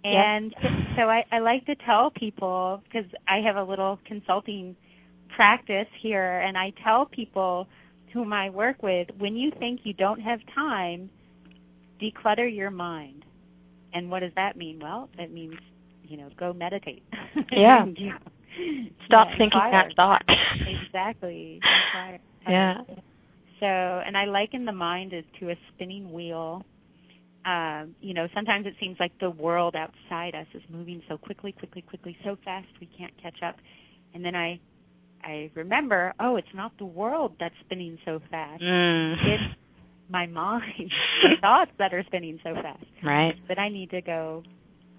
[0.03, 0.55] And
[0.97, 4.75] so I, I like to tell people, because I have a little consulting
[5.35, 7.67] practice here, and I tell people
[8.13, 11.09] whom I work with, when you think you don't have time,
[12.01, 13.25] declutter your mind.
[13.93, 14.79] And what does that mean?
[14.81, 15.55] Well, it means,
[16.03, 17.03] you know, go meditate.
[17.51, 17.85] Yeah.
[17.85, 18.17] You know,
[19.05, 19.71] Stop thinking inquire.
[19.71, 20.23] that thought.
[20.67, 21.59] Exactly.
[21.93, 22.19] Inquire.
[22.47, 22.77] Yeah.
[23.59, 26.63] So, and I liken the mind as to a spinning wheel.
[27.45, 31.51] Um, you know, sometimes it seems like the world outside us is moving so quickly,
[31.51, 33.55] quickly, quickly, so fast we can't catch up.
[34.13, 34.59] And then I,
[35.23, 38.61] I remember, oh, it's not the world that's spinning so fast.
[38.61, 39.13] Mm.
[39.13, 39.59] It's
[40.09, 40.63] my mind,
[41.23, 42.85] the thoughts that are spinning so fast.
[43.03, 43.33] Right.
[43.47, 44.43] But I need to go,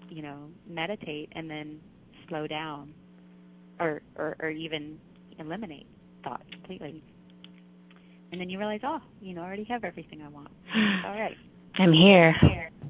[0.09, 1.79] you know, meditate and then
[2.27, 2.93] slow down,
[3.79, 4.97] or or, or even
[5.39, 5.87] eliminate
[6.23, 7.03] thought completely.
[8.31, 10.49] And then you realize, oh, you know, I already have everything I want.
[11.05, 11.35] All right.
[11.77, 12.33] I'm here.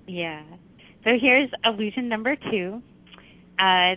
[0.08, 0.43] Yeah.
[1.04, 2.82] So here's illusion number two.
[3.60, 3.95] Uh,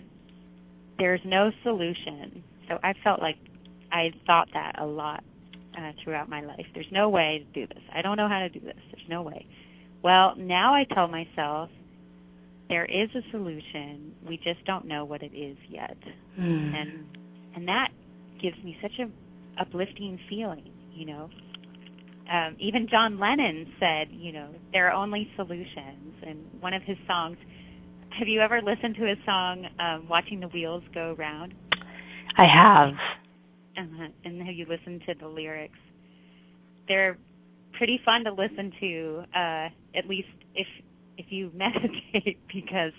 [0.97, 2.43] there's no solution.
[2.67, 3.37] So I felt like
[3.91, 5.23] I thought that a lot
[5.77, 6.65] uh, throughout my life.
[6.73, 7.83] There's no way to do this.
[7.93, 8.77] I don't know how to do this.
[8.91, 9.45] There's no way.
[10.03, 11.69] Well, now I tell myself
[12.69, 14.13] there is a solution.
[14.27, 15.97] We just don't know what it is yet.
[16.39, 16.75] Mm.
[16.75, 17.05] And
[17.55, 17.89] and that
[18.41, 21.29] gives me such a uplifting feeling, you know.
[22.31, 26.15] Um, even John Lennon said, you know, there are only solutions.
[26.25, 27.37] And one of his songs,
[28.17, 31.53] have you ever listened to his song, um, Watching the Wheels Go Round?
[32.37, 32.93] I have.
[33.77, 34.07] Uh-huh.
[34.23, 35.77] And have you listened to the lyrics?
[36.87, 37.17] They're
[37.77, 40.67] pretty fun to listen to, uh, at least if
[41.17, 42.91] if you meditate, because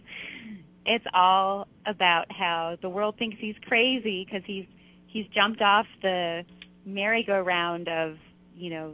[0.87, 4.66] it's all about how the world thinks he's crazy because he's
[5.06, 6.42] he's jumped off the
[6.87, 8.16] merry-go-round of
[8.55, 8.92] you know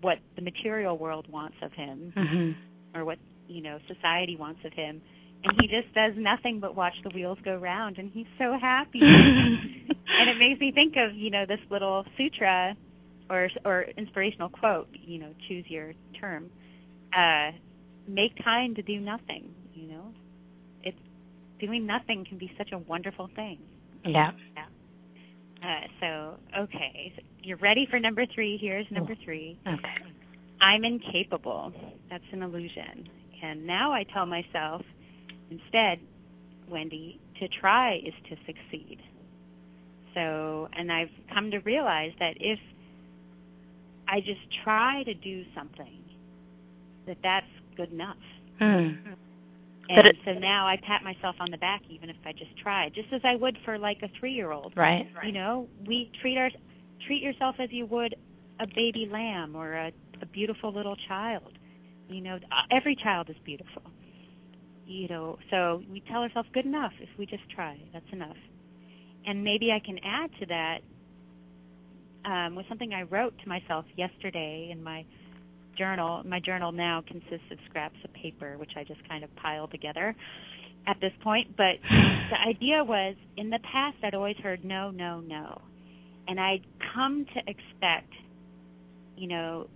[0.00, 2.98] what the material world wants of him Mm-hmm.
[2.98, 3.18] or what
[3.48, 5.00] you know society wants of him.
[5.44, 9.00] And he just does nothing but watch the wheels go round and he's so happy.
[10.20, 12.76] And it makes me think of you know this little sutra
[13.30, 16.50] or or inspirational quote you know choose your term
[17.16, 17.50] uh
[18.06, 20.12] make time to do nothing you know?
[20.82, 20.98] It's
[21.60, 23.58] doing nothing can be such a wonderful thing.
[24.56, 24.64] Yeah.
[25.62, 30.12] Uh so okay so you're ready for number 3 here's number 3 Okay.
[30.62, 31.72] I'm incapable.
[32.08, 33.08] That's an illusion.
[33.42, 34.82] And now I tell myself,
[35.50, 35.98] instead,
[36.70, 38.98] Wendy, to try is to succeed.
[40.14, 42.60] So, and I've come to realize that if
[44.06, 46.04] I just try to do something,
[47.08, 47.46] that that's
[47.76, 48.16] good enough.
[48.60, 48.98] Mm.
[49.98, 52.88] And it, so now I pat myself on the back even if I just try,
[52.88, 54.74] just as I would for like a 3-year-old.
[54.76, 55.06] Right.
[55.24, 56.50] You know, we treat our
[57.06, 58.14] treat yourself as you would
[58.60, 61.58] a baby lamb or a, a beautiful little child.
[62.08, 62.38] You know,
[62.70, 63.82] every child is beautiful.
[64.86, 67.78] You know, so we tell ourselves good enough if we just try.
[67.92, 68.36] That's enough.
[69.26, 70.78] And maybe I can add to that
[72.24, 75.04] um, was something I wrote to myself yesterday in my
[75.76, 76.22] journal.
[76.24, 80.14] My journal now consists of scraps of paper, which I just kind of pile together
[80.86, 81.56] at this point.
[81.56, 85.60] But the idea was in the past, I'd always heard no, no, no.
[86.28, 86.64] And I'd
[86.94, 88.12] come to expect,
[89.16, 89.68] you know,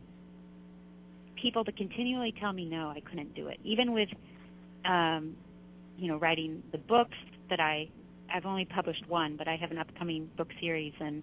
[1.41, 3.59] people to continually tell me no, I couldn't do it.
[3.65, 4.09] Even with,
[4.85, 5.37] um,
[5.97, 7.17] you know, writing the books
[7.51, 7.89] that I,
[8.33, 11.23] I've only published one, but I have an upcoming book series and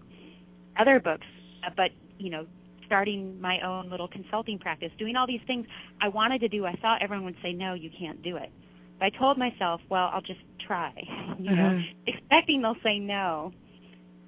[0.79, 1.27] other books.
[1.75, 2.45] But, you know,
[2.85, 5.65] starting my own little consulting practice, doing all these things
[6.01, 6.65] I wanted to do.
[6.65, 8.51] I thought everyone would say, no, you can't do it.
[8.99, 10.91] But I told myself, well, I'll just try,
[11.39, 11.55] you mm-hmm.
[11.55, 13.51] know, expecting they'll say no.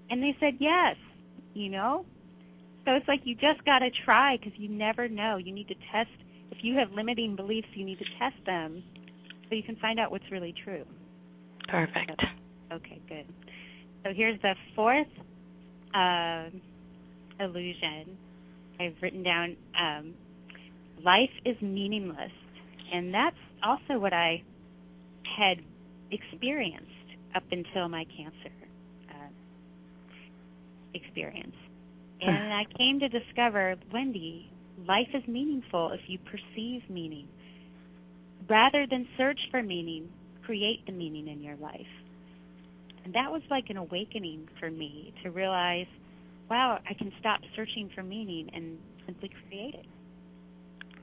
[0.10, 0.96] And they said yes,
[1.54, 2.06] you know.
[2.86, 5.38] So it's like you just got to try because you never know.
[5.38, 6.10] You need to test.
[6.52, 8.84] If you have limiting beliefs, you need to test them
[9.50, 10.84] so you can find out what's really true.
[11.68, 12.22] Perfect.
[12.72, 13.26] Okay, good.
[14.04, 15.08] So here's the fourth
[15.96, 16.50] uh,
[17.40, 18.18] illusion
[18.80, 20.14] I've written down um,
[21.04, 22.32] life is meaningless,
[22.94, 24.44] and that's also what I
[25.38, 25.58] had
[26.12, 26.90] experienced
[27.36, 28.54] up until my cancer
[29.10, 29.30] uh,
[30.94, 31.56] experience.
[32.22, 34.50] And I came to discover, Wendy,
[34.88, 37.28] life is meaningful if you perceive meaning.
[38.50, 40.10] Rather than search for meaning,
[40.44, 41.82] create the meaning in your life.
[43.04, 45.88] And that was like an awakening for me to realize–
[46.50, 49.86] wow, I can stop searching for meaning and simply create it.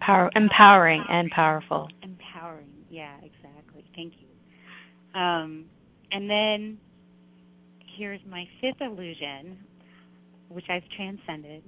[0.01, 1.89] Power, empowering and powerful.
[2.03, 3.85] Empowering, yeah, exactly.
[3.95, 5.21] Thank you.
[5.21, 5.67] Um,
[6.11, 6.79] and then
[7.97, 9.59] here's my fifth illusion,
[10.49, 11.63] which I've transcended.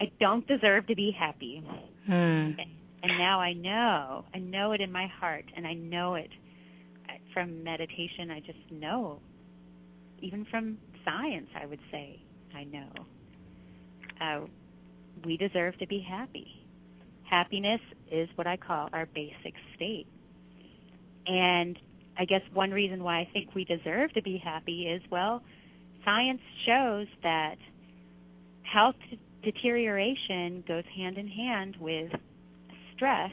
[0.00, 1.62] I don't deserve to be happy.
[2.06, 2.50] Hmm.
[3.02, 4.24] And now I know.
[4.34, 6.30] I know it in my heart, and I know it
[7.32, 8.30] from meditation.
[8.30, 9.20] I just know.
[10.20, 12.20] Even from science, I would say,
[12.56, 12.88] I know
[14.20, 14.46] uh,
[15.24, 16.46] we deserve to be happy.
[17.28, 17.80] Happiness
[18.10, 20.06] is what I call our basic state.
[21.26, 21.78] And
[22.18, 25.42] I guess one reason why I think we deserve to be happy is well,
[26.04, 27.56] science shows that
[28.62, 28.94] health
[29.42, 32.10] deterioration goes hand in hand with
[32.94, 33.32] stress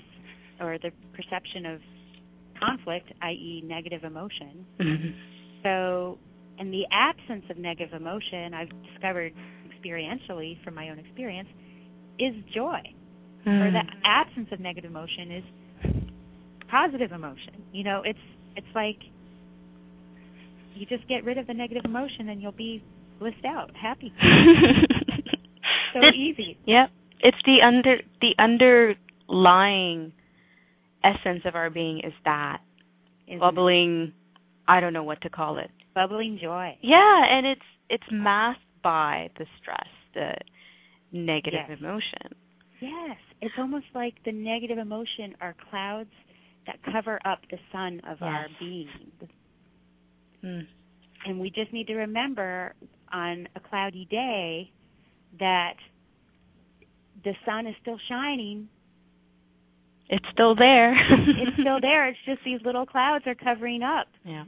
[0.59, 1.79] or the perception of
[2.59, 4.65] conflict, i.e., negative emotion.
[4.79, 5.09] Mm-hmm.
[5.63, 6.17] So,
[6.59, 9.33] in the absence of negative emotion, I've discovered
[9.67, 11.49] experientially from my own experience
[12.19, 12.81] is joy.
[13.47, 13.61] Mm.
[13.61, 15.43] Or the absence of negative emotion is
[16.69, 17.63] positive emotion.
[17.71, 18.19] You know, it's
[18.55, 18.97] it's like
[20.75, 22.83] you just get rid of the negative emotion and you'll be
[23.19, 24.13] blissed out, happy.
[25.93, 26.57] so it, easy.
[26.65, 26.89] Yep.
[27.21, 30.13] It's the under the underlying
[31.03, 32.59] essence of our being is that
[33.27, 34.39] Isn't bubbling it?
[34.67, 35.69] I don't know what to call it.
[35.93, 36.77] Bubbling joy.
[36.81, 40.33] Yeah, and it's it's masked by the stress, the
[41.11, 41.77] negative yes.
[41.79, 42.35] emotion.
[42.81, 46.09] Yes, it's almost like the negative emotion are clouds
[46.65, 48.21] that cover up the sun of yes.
[48.21, 48.87] our being.
[50.43, 50.67] Mm.
[51.25, 52.73] And we just need to remember
[53.11, 54.71] on a cloudy day
[55.39, 55.75] that
[57.23, 58.67] the sun is still shining.
[60.09, 60.93] It's still there.
[60.93, 62.09] it's still there.
[62.09, 64.07] It's just these little clouds are covering up.
[64.25, 64.43] Yeah.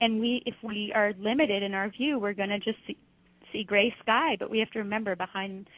[0.00, 2.96] And we if we are limited in our view, we're going to just see,
[3.52, 5.68] see gray sky, but we have to remember behind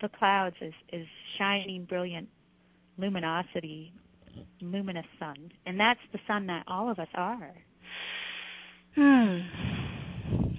[0.00, 1.06] the clouds is is
[1.38, 2.28] shining brilliant
[2.96, 3.92] luminosity,
[4.60, 7.54] luminous sun, and that's the sun that all of us are.
[8.94, 9.38] Hmm.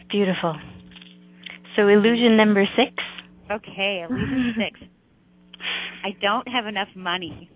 [0.09, 0.55] Beautiful.
[1.75, 2.91] So illusion number 6.
[3.51, 4.79] Okay, illusion 6.
[6.03, 7.49] I don't have enough money.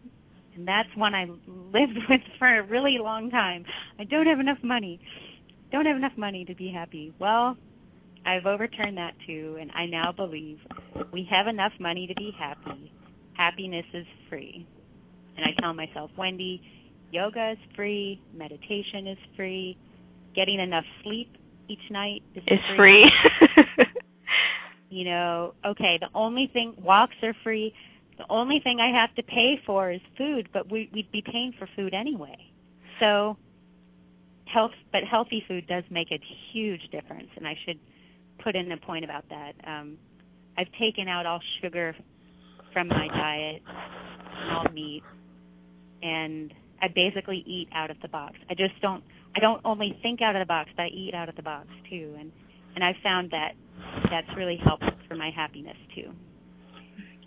[0.56, 3.66] And that's one I lived with for a really long time.
[4.00, 5.00] I don't have enough money.
[5.74, 7.12] Don't have enough money to be happy.
[7.20, 7.58] Well,
[8.28, 10.60] I've overturned that too, and I now believe
[11.12, 12.94] we have enough money to be happy.
[13.36, 14.68] Happiness is free.
[15.36, 16.62] And I tell myself, Wendy,
[17.12, 19.76] yoga is free, meditation is free,
[20.36, 21.36] getting enough sleep
[21.68, 23.10] each night is it's free.
[23.66, 23.86] free.
[24.92, 27.74] you know, okay, the only thing walks are free.
[28.20, 31.52] The only thing I have to pay for is food, but we, we'd be paying
[31.58, 32.38] for food anyway.
[33.00, 33.38] So
[34.54, 36.20] health but healthy food does make a
[36.52, 37.80] huge difference and I should
[38.44, 39.54] put in a point about that.
[39.68, 39.98] Um
[40.58, 41.96] I've taken out all sugar
[42.74, 43.62] from my diet
[44.52, 45.04] all meat
[46.02, 48.36] and I basically eat out of the box.
[48.50, 49.04] I just don't
[49.36, 51.68] I don't only think out of the box, but I eat out of the box
[51.90, 52.32] too and
[52.76, 53.54] and I've found that
[54.10, 56.12] that's really helped for my happiness too.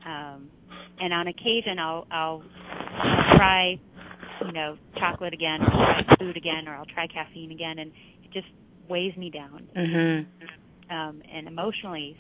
[0.07, 0.51] Um
[1.01, 2.43] and on occasion I'll I'll
[3.37, 3.79] try
[4.45, 7.93] you know chocolate again or try food again or I'll try caffeine again and
[8.25, 8.47] it just
[8.89, 9.69] weighs me down.
[9.75, 10.27] Mhm.
[10.91, 12.17] Um and emotionally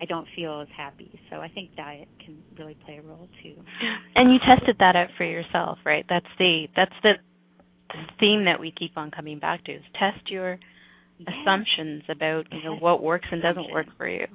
[0.00, 1.10] I don't feel as happy.
[1.30, 3.54] So I think diet can really play a role too.
[4.16, 6.04] And you tested that out for yourself, right?
[6.08, 7.14] That's the that's the
[8.18, 10.58] theme that we keep on coming back to is test your
[11.18, 14.26] Yeah, assumptions about you know what works and doesn't work for you.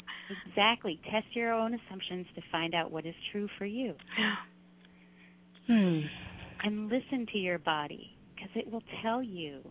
[0.47, 0.99] Exactly.
[1.11, 3.93] Test your own assumptions to find out what is true for you.
[5.67, 5.99] Hmm.
[6.64, 9.62] And listen to your body because it will tell you,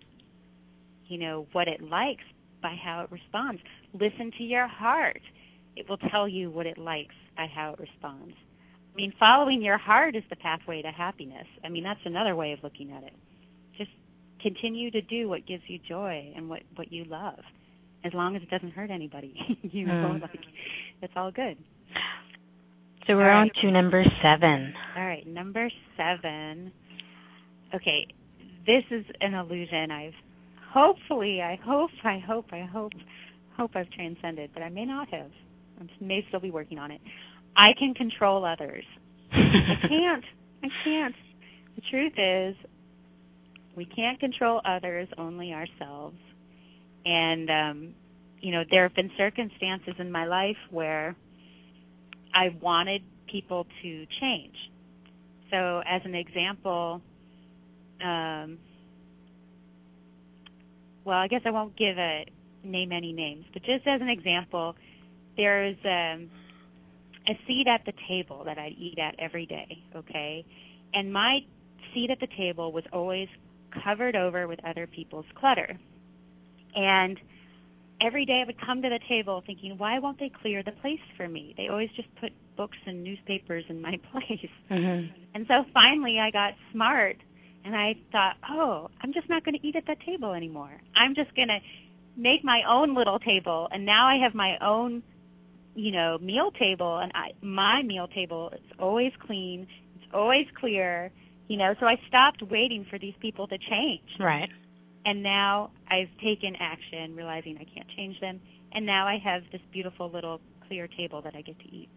[1.08, 2.24] you know, what it likes
[2.62, 3.60] by how it responds.
[3.92, 5.20] Listen to your heart.
[5.76, 8.34] It will tell you what it likes by how it responds.
[8.92, 11.46] I mean, following your heart is the pathway to happiness.
[11.64, 13.12] I mean, that's another way of looking at it.
[13.76, 13.90] Just
[14.40, 17.40] continue to do what gives you joy and what what you love,
[18.04, 19.34] as long as it doesn't hurt anybody.
[19.62, 20.22] you know, Mm.
[20.22, 20.40] like
[21.02, 21.58] it's all good.
[23.06, 24.74] So we're on to number seven.
[24.96, 26.72] All right, number seven.
[27.74, 28.06] Okay,
[28.66, 30.12] this is an illusion I've
[30.76, 32.92] hopefully, I hope, I hope, I hope,
[33.56, 35.30] hope I've transcended, but I may not have.
[35.80, 37.00] I may still be working on it.
[37.56, 38.84] I can control others.
[39.32, 40.24] I can't.
[40.62, 41.14] I can't.
[41.76, 42.56] The truth is,
[43.76, 46.16] we can't control others, only ourselves.
[47.04, 47.94] And um,
[48.40, 51.16] you know, there have been circumstances in my life where
[52.36, 54.54] I wanted people to change.
[55.50, 57.00] So, as an example,
[58.04, 58.58] um,
[61.04, 62.26] well, I guess I won't give a
[62.62, 64.74] name any names, but just as an example,
[65.36, 66.28] there's um,
[67.26, 70.44] a seat at the table that I eat at every day, okay?
[70.92, 71.38] And my
[71.94, 73.28] seat at the table was always
[73.84, 75.78] covered over with other people's clutter.
[76.74, 77.18] And
[78.00, 81.00] every day I would come to the table thinking, why won't they clear the place
[81.16, 81.54] for me?
[81.56, 84.50] They always just put books and newspapers in my place.
[84.70, 85.10] Mhm.
[85.34, 87.16] And so finally I got smart
[87.64, 90.80] and I thought, oh, I'm just not going to eat at that table anymore.
[90.94, 91.58] I'm just going to
[92.16, 95.02] make my own little table and now I have my own
[95.74, 99.66] you know meal table and I my meal table is always clean,
[99.96, 101.12] it's always clear,
[101.48, 104.08] you know, so I stopped waiting for these people to change.
[104.18, 104.48] Right.
[105.06, 108.40] And now I've taken action realizing I can't change them
[108.76, 111.88] and now I have this beautiful little clear table that I get to eat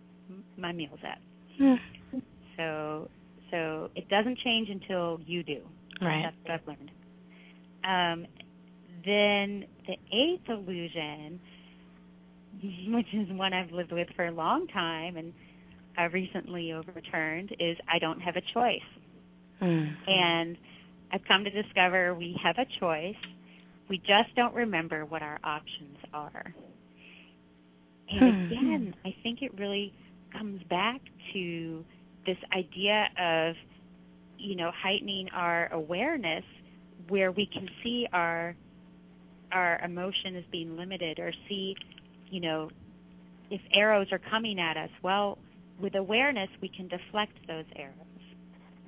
[0.58, 1.20] my meals at.
[1.58, 2.20] Hmm.
[2.56, 3.10] So
[3.52, 5.62] so it doesn't change until you do.
[6.02, 6.24] Right.
[6.24, 6.92] That's what I've learned.
[7.84, 8.28] Um,
[9.06, 11.40] then the eighth illusion,
[12.94, 15.34] which is one I've lived with for a long time and
[15.98, 18.80] I've recently overturned, is I don't have a choice.
[19.60, 19.86] Hmm.
[20.08, 20.58] And
[21.12, 23.16] I've come to discover we have a choice.
[23.90, 26.54] We just don't remember what our options are.
[28.10, 28.28] And Hmm.
[28.28, 29.94] again, I think it really
[30.34, 31.02] comes back
[31.34, 31.86] to
[32.26, 33.56] this idea of,
[34.38, 36.44] you know, heightening our awareness
[37.10, 38.56] where we can see our
[39.52, 41.76] our emotion is being limited or see,
[42.30, 42.70] you know,
[43.50, 45.40] if arrows are coming at us, well,
[45.82, 48.09] with awareness we can deflect those arrows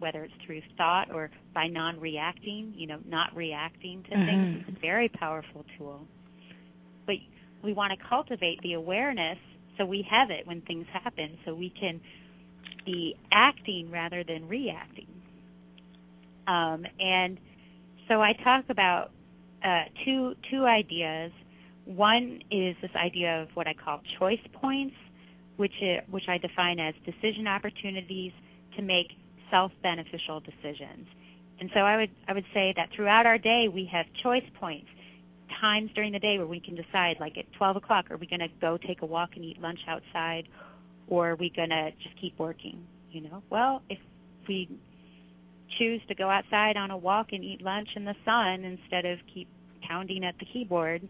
[0.02, 4.56] whether it's through thought or by non-reacting, you know, not reacting to things.
[4.56, 4.60] Mhm.
[4.68, 6.08] It's a very powerful tool.
[7.06, 7.18] But
[7.62, 9.38] we want to cultivate the awareness
[9.78, 12.02] so we have it when things happen so we can
[12.86, 15.08] be acting rather than reacting.
[16.48, 17.40] Um, and
[18.08, 19.12] so I talk about
[19.64, 21.32] uh, two two ideas.
[21.86, 24.96] One is this idea of what I call choice points,
[25.58, 28.34] which i which I define as decision opportunities
[28.76, 29.08] to make
[29.52, 31.08] self-beneficial decisions.
[31.60, 34.88] And so I would I would say that throughout our day we have choice points,
[35.62, 38.40] times during the day where we can decide, like at 12 o'clock, are we going
[38.40, 40.48] to go take a walk and eat lunch outside,
[41.08, 42.84] or are we going to just keep working?
[43.12, 44.00] You know, well, if
[44.48, 44.70] we
[45.78, 49.20] choose to go outside on a walk and eat lunch in the sun instead of
[49.34, 49.48] keep
[49.88, 51.08] pounding at the keyboard,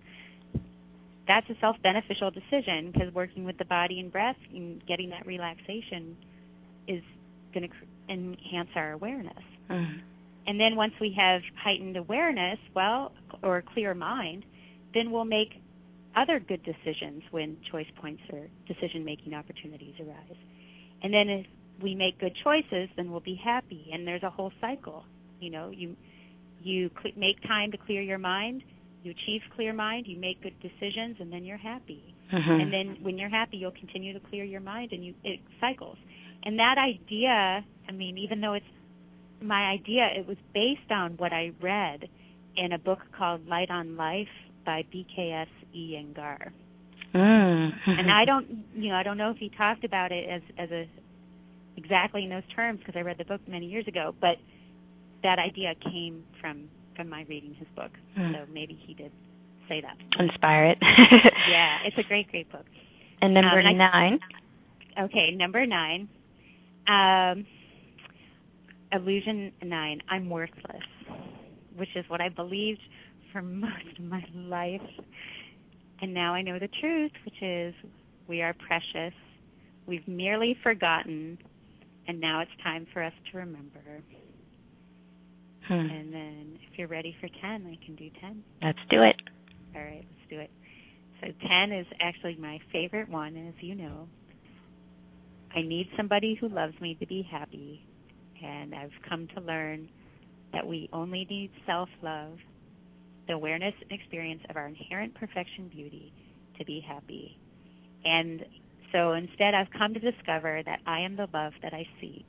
[1.27, 6.17] that's a self-beneficial decision because working with the body and breath and getting that relaxation
[6.87, 7.01] is
[7.53, 7.75] going to
[8.09, 9.43] enhance our awareness.
[9.69, 9.99] Hmm.
[10.47, 14.43] And then once we have heightened awareness, well, or a clear mind,
[14.93, 15.49] then we'll make
[16.15, 20.37] other good decisions when choice points or decision making opportunities arise.
[21.03, 21.45] And then if
[21.81, 25.05] we make good choices, then we'll be happy and there's a whole cycle.
[25.39, 25.95] You know, you
[26.61, 28.63] you cl- make time to clear your mind,
[29.03, 32.13] you achieve clear mind, you make good decisions, and then you're happy.
[32.31, 32.51] Mm-hmm.
[32.51, 35.97] And then when you're happy, you'll continue to clear your mind, and you it cycles.
[36.43, 38.65] And that idea, I mean, even though it's
[39.41, 42.07] my idea, it was based on what I read
[42.57, 44.27] in a book called Light on Life
[44.65, 46.51] by BKS Iyengar.
[47.13, 47.71] Mm.
[47.87, 50.71] and I don't, you know, I don't know if he talked about it as as
[50.71, 50.85] a
[51.77, 54.37] exactly in those terms because I read the book many years ago, but
[55.23, 57.91] that idea came from from my reading his book.
[58.17, 58.33] Mm.
[58.33, 59.11] So maybe he did
[59.67, 59.97] say that.
[60.23, 60.77] Inspire it.
[61.49, 62.65] yeah, it's a great, great book.
[63.21, 64.19] And number Um, I- nine.
[64.99, 66.09] Okay, number nine.
[66.91, 67.45] Um,
[68.91, 70.01] illusion nine.
[70.09, 70.83] I'm worthless,
[71.77, 72.81] which is what I believed
[73.31, 74.81] for most of my life,
[76.01, 77.73] and now I know the truth, which is
[78.27, 79.13] we are precious.
[79.87, 81.37] We've merely forgotten,
[82.07, 83.79] and now it's time for us to remember.
[85.67, 85.73] Hmm.
[85.73, 88.43] And then, if you're ready for ten, I can do ten.
[88.61, 89.15] Let's do it.
[89.75, 90.51] All right, let's do it.
[91.21, 94.07] So 10 is actually my favorite one, as you know,
[95.55, 97.85] I need somebody who loves me to be happy,
[98.43, 99.89] and I've come to learn
[100.53, 102.37] that we only need self love,
[103.27, 106.13] the awareness and experience of our inherent perfection beauty
[106.57, 107.37] to be happy.
[108.05, 108.45] And
[108.91, 112.25] so instead, I've come to discover that I am the love that I seek.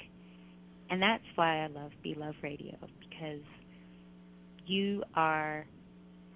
[0.91, 3.43] And that's why I love Be Love Radio, because
[4.67, 5.67] you are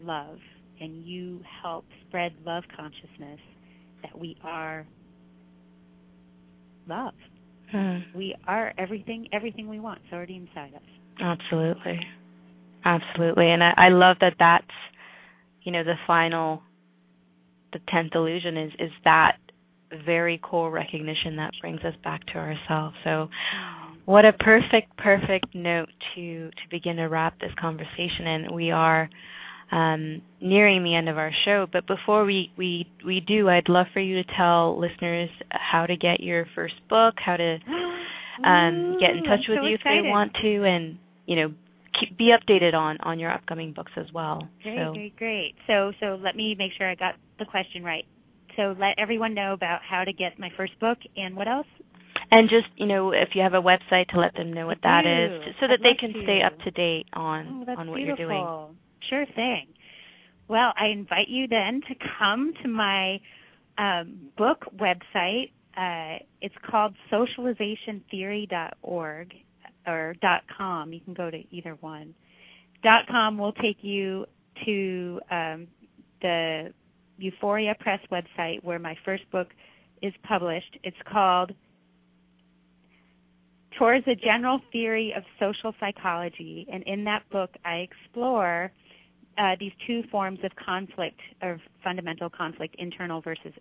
[0.02, 0.38] love
[0.80, 3.40] and you help spread love consciousness
[4.02, 4.86] that we are
[6.86, 7.14] love.
[7.70, 7.98] Hmm.
[8.14, 10.00] We are everything everything we want.
[10.04, 10.82] It's already inside us.
[11.20, 12.00] Absolutely.
[12.84, 13.50] Absolutely.
[13.50, 14.64] And I, I love that that's,
[15.64, 16.62] you know, the final,
[17.72, 19.38] the 10th illusion is, is that
[20.04, 22.94] very core recognition that brings us back to ourselves.
[23.02, 23.28] So
[24.04, 28.54] what a perfect, perfect note to, to begin to wrap this conversation in.
[28.54, 29.10] We are
[29.72, 33.86] um, nearing the end of our show, but before we, we, we do, I'd love
[33.92, 37.54] for you to tell listeners how to get your first book, how to
[38.44, 41.54] um, get in touch I'm with so you if they want to, and you know,
[41.98, 44.48] keep be updated on on your upcoming books as well.
[44.62, 45.54] Great, so great, great.
[45.66, 48.04] So, so let me make sure I got the question right.
[48.56, 51.66] So, let everyone know about how to get my first book and what else?
[52.30, 55.04] and just you know, if you have a website to let them know what that
[55.06, 56.22] is so that I'd they can to.
[56.22, 58.24] stay up to date on Oh, on what beautiful.
[58.24, 58.76] you're doing.
[59.08, 59.68] Sure thing.
[60.48, 63.20] Well, I invite you then to come to my
[63.78, 65.50] um, book website.
[65.76, 69.34] Uh, it's called socializationtheory.org
[69.86, 70.14] or
[70.56, 70.92] .com.
[70.92, 72.14] You can go to either one.
[73.08, 74.26] .com will take you
[74.64, 75.66] to um,
[76.22, 76.72] the
[77.18, 79.48] Euphoria Press website where my first book
[80.02, 80.78] is published.
[80.82, 81.52] It's called
[83.78, 88.72] Towards a General Theory of Social Psychology, and in that book I explore
[89.38, 93.52] uh, these two forms of conflict, of fundamental conflict, internal versus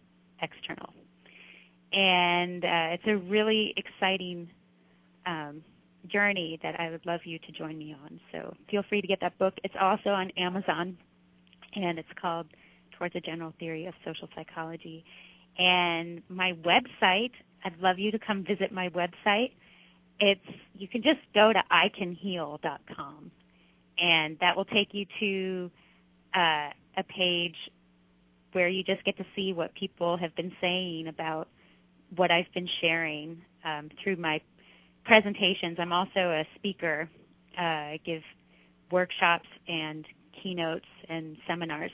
[0.42, 0.94] external.
[1.92, 4.50] And uh, it's a really exciting
[5.26, 5.64] um,
[6.12, 8.20] journey that I would love you to join me on.
[8.32, 9.54] So feel free to get that book.
[9.64, 10.98] It's also on Amazon,
[11.76, 12.48] and it's called
[12.98, 15.04] Towards a General Theory of Social Psychology.
[15.58, 17.32] And my website,
[17.64, 19.52] I'd love you to come visit my website.
[20.20, 20.42] It's
[20.74, 23.32] you can just go to icanheal.com
[23.98, 25.72] and that will take you to
[26.36, 27.56] uh, a page
[28.54, 31.48] where you just get to see what people have been saying about
[32.16, 34.40] what I've been sharing um, through my
[35.04, 35.78] presentations.
[35.80, 37.10] I'm also a speaker.
[37.58, 38.22] Uh, I give
[38.92, 40.06] workshops and
[40.42, 41.92] keynotes and seminars.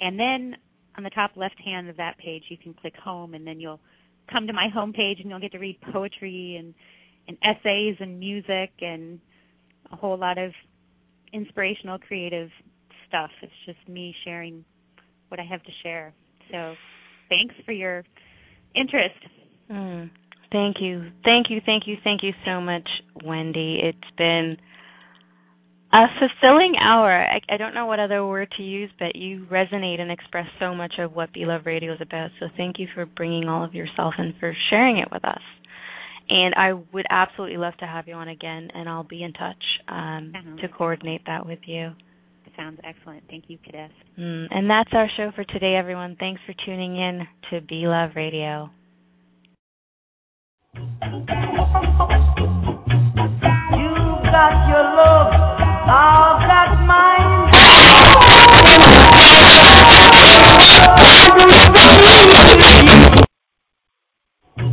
[0.00, 0.56] And then
[0.96, 3.80] on the top left hand of that page, you can click home, and then you'll
[4.30, 6.74] come to my home page, and you'll get to read poetry and,
[7.28, 9.20] and essays and music and
[9.90, 10.52] a whole lot of
[11.32, 12.50] inspirational, creative
[13.08, 13.30] stuff.
[13.42, 14.64] It's just me sharing
[15.28, 16.12] what I have to share.
[16.50, 16.74] So,
[17.28, 18.04] thanks for your
[18.74, 19.18] interest.
[19.70, 20.10] Mm.
[20.50, 22.86] Thank you, thank you, thank you, thank you so much,
[23.24, 23.80] Wendy.
[23.82, 24.58] It's been
[25.92, 27.10] a fulfilling hour.
[27.10, 30.74] I, I don't know what other word to use, but you resonate and express so
[30.74, 32.30] much of what Be Love Radio is about.
[32.40, 35.40] So thank you for bringing all of yourself and for sharing it with us.
[36.32, 39.62] And I would absolutely love to have you on again, and I'll be in touch
[39.86, 40.56] um, mm-hmm.
[40.56, 41.90] to coordinate that with you.
[42.56, 43.22] Sounds excellent.
[43.28, 43.90] Thank you, Kidest.
[44.18, 46.16] Mm, and that's our show for today, everyone.
[46.18, 48.70] Thanks for tuning in to Be Love Radio.
[50.74, 50.82] You
[54.32, 55.32] got your love,
[55.88, 57.32] I've got mine.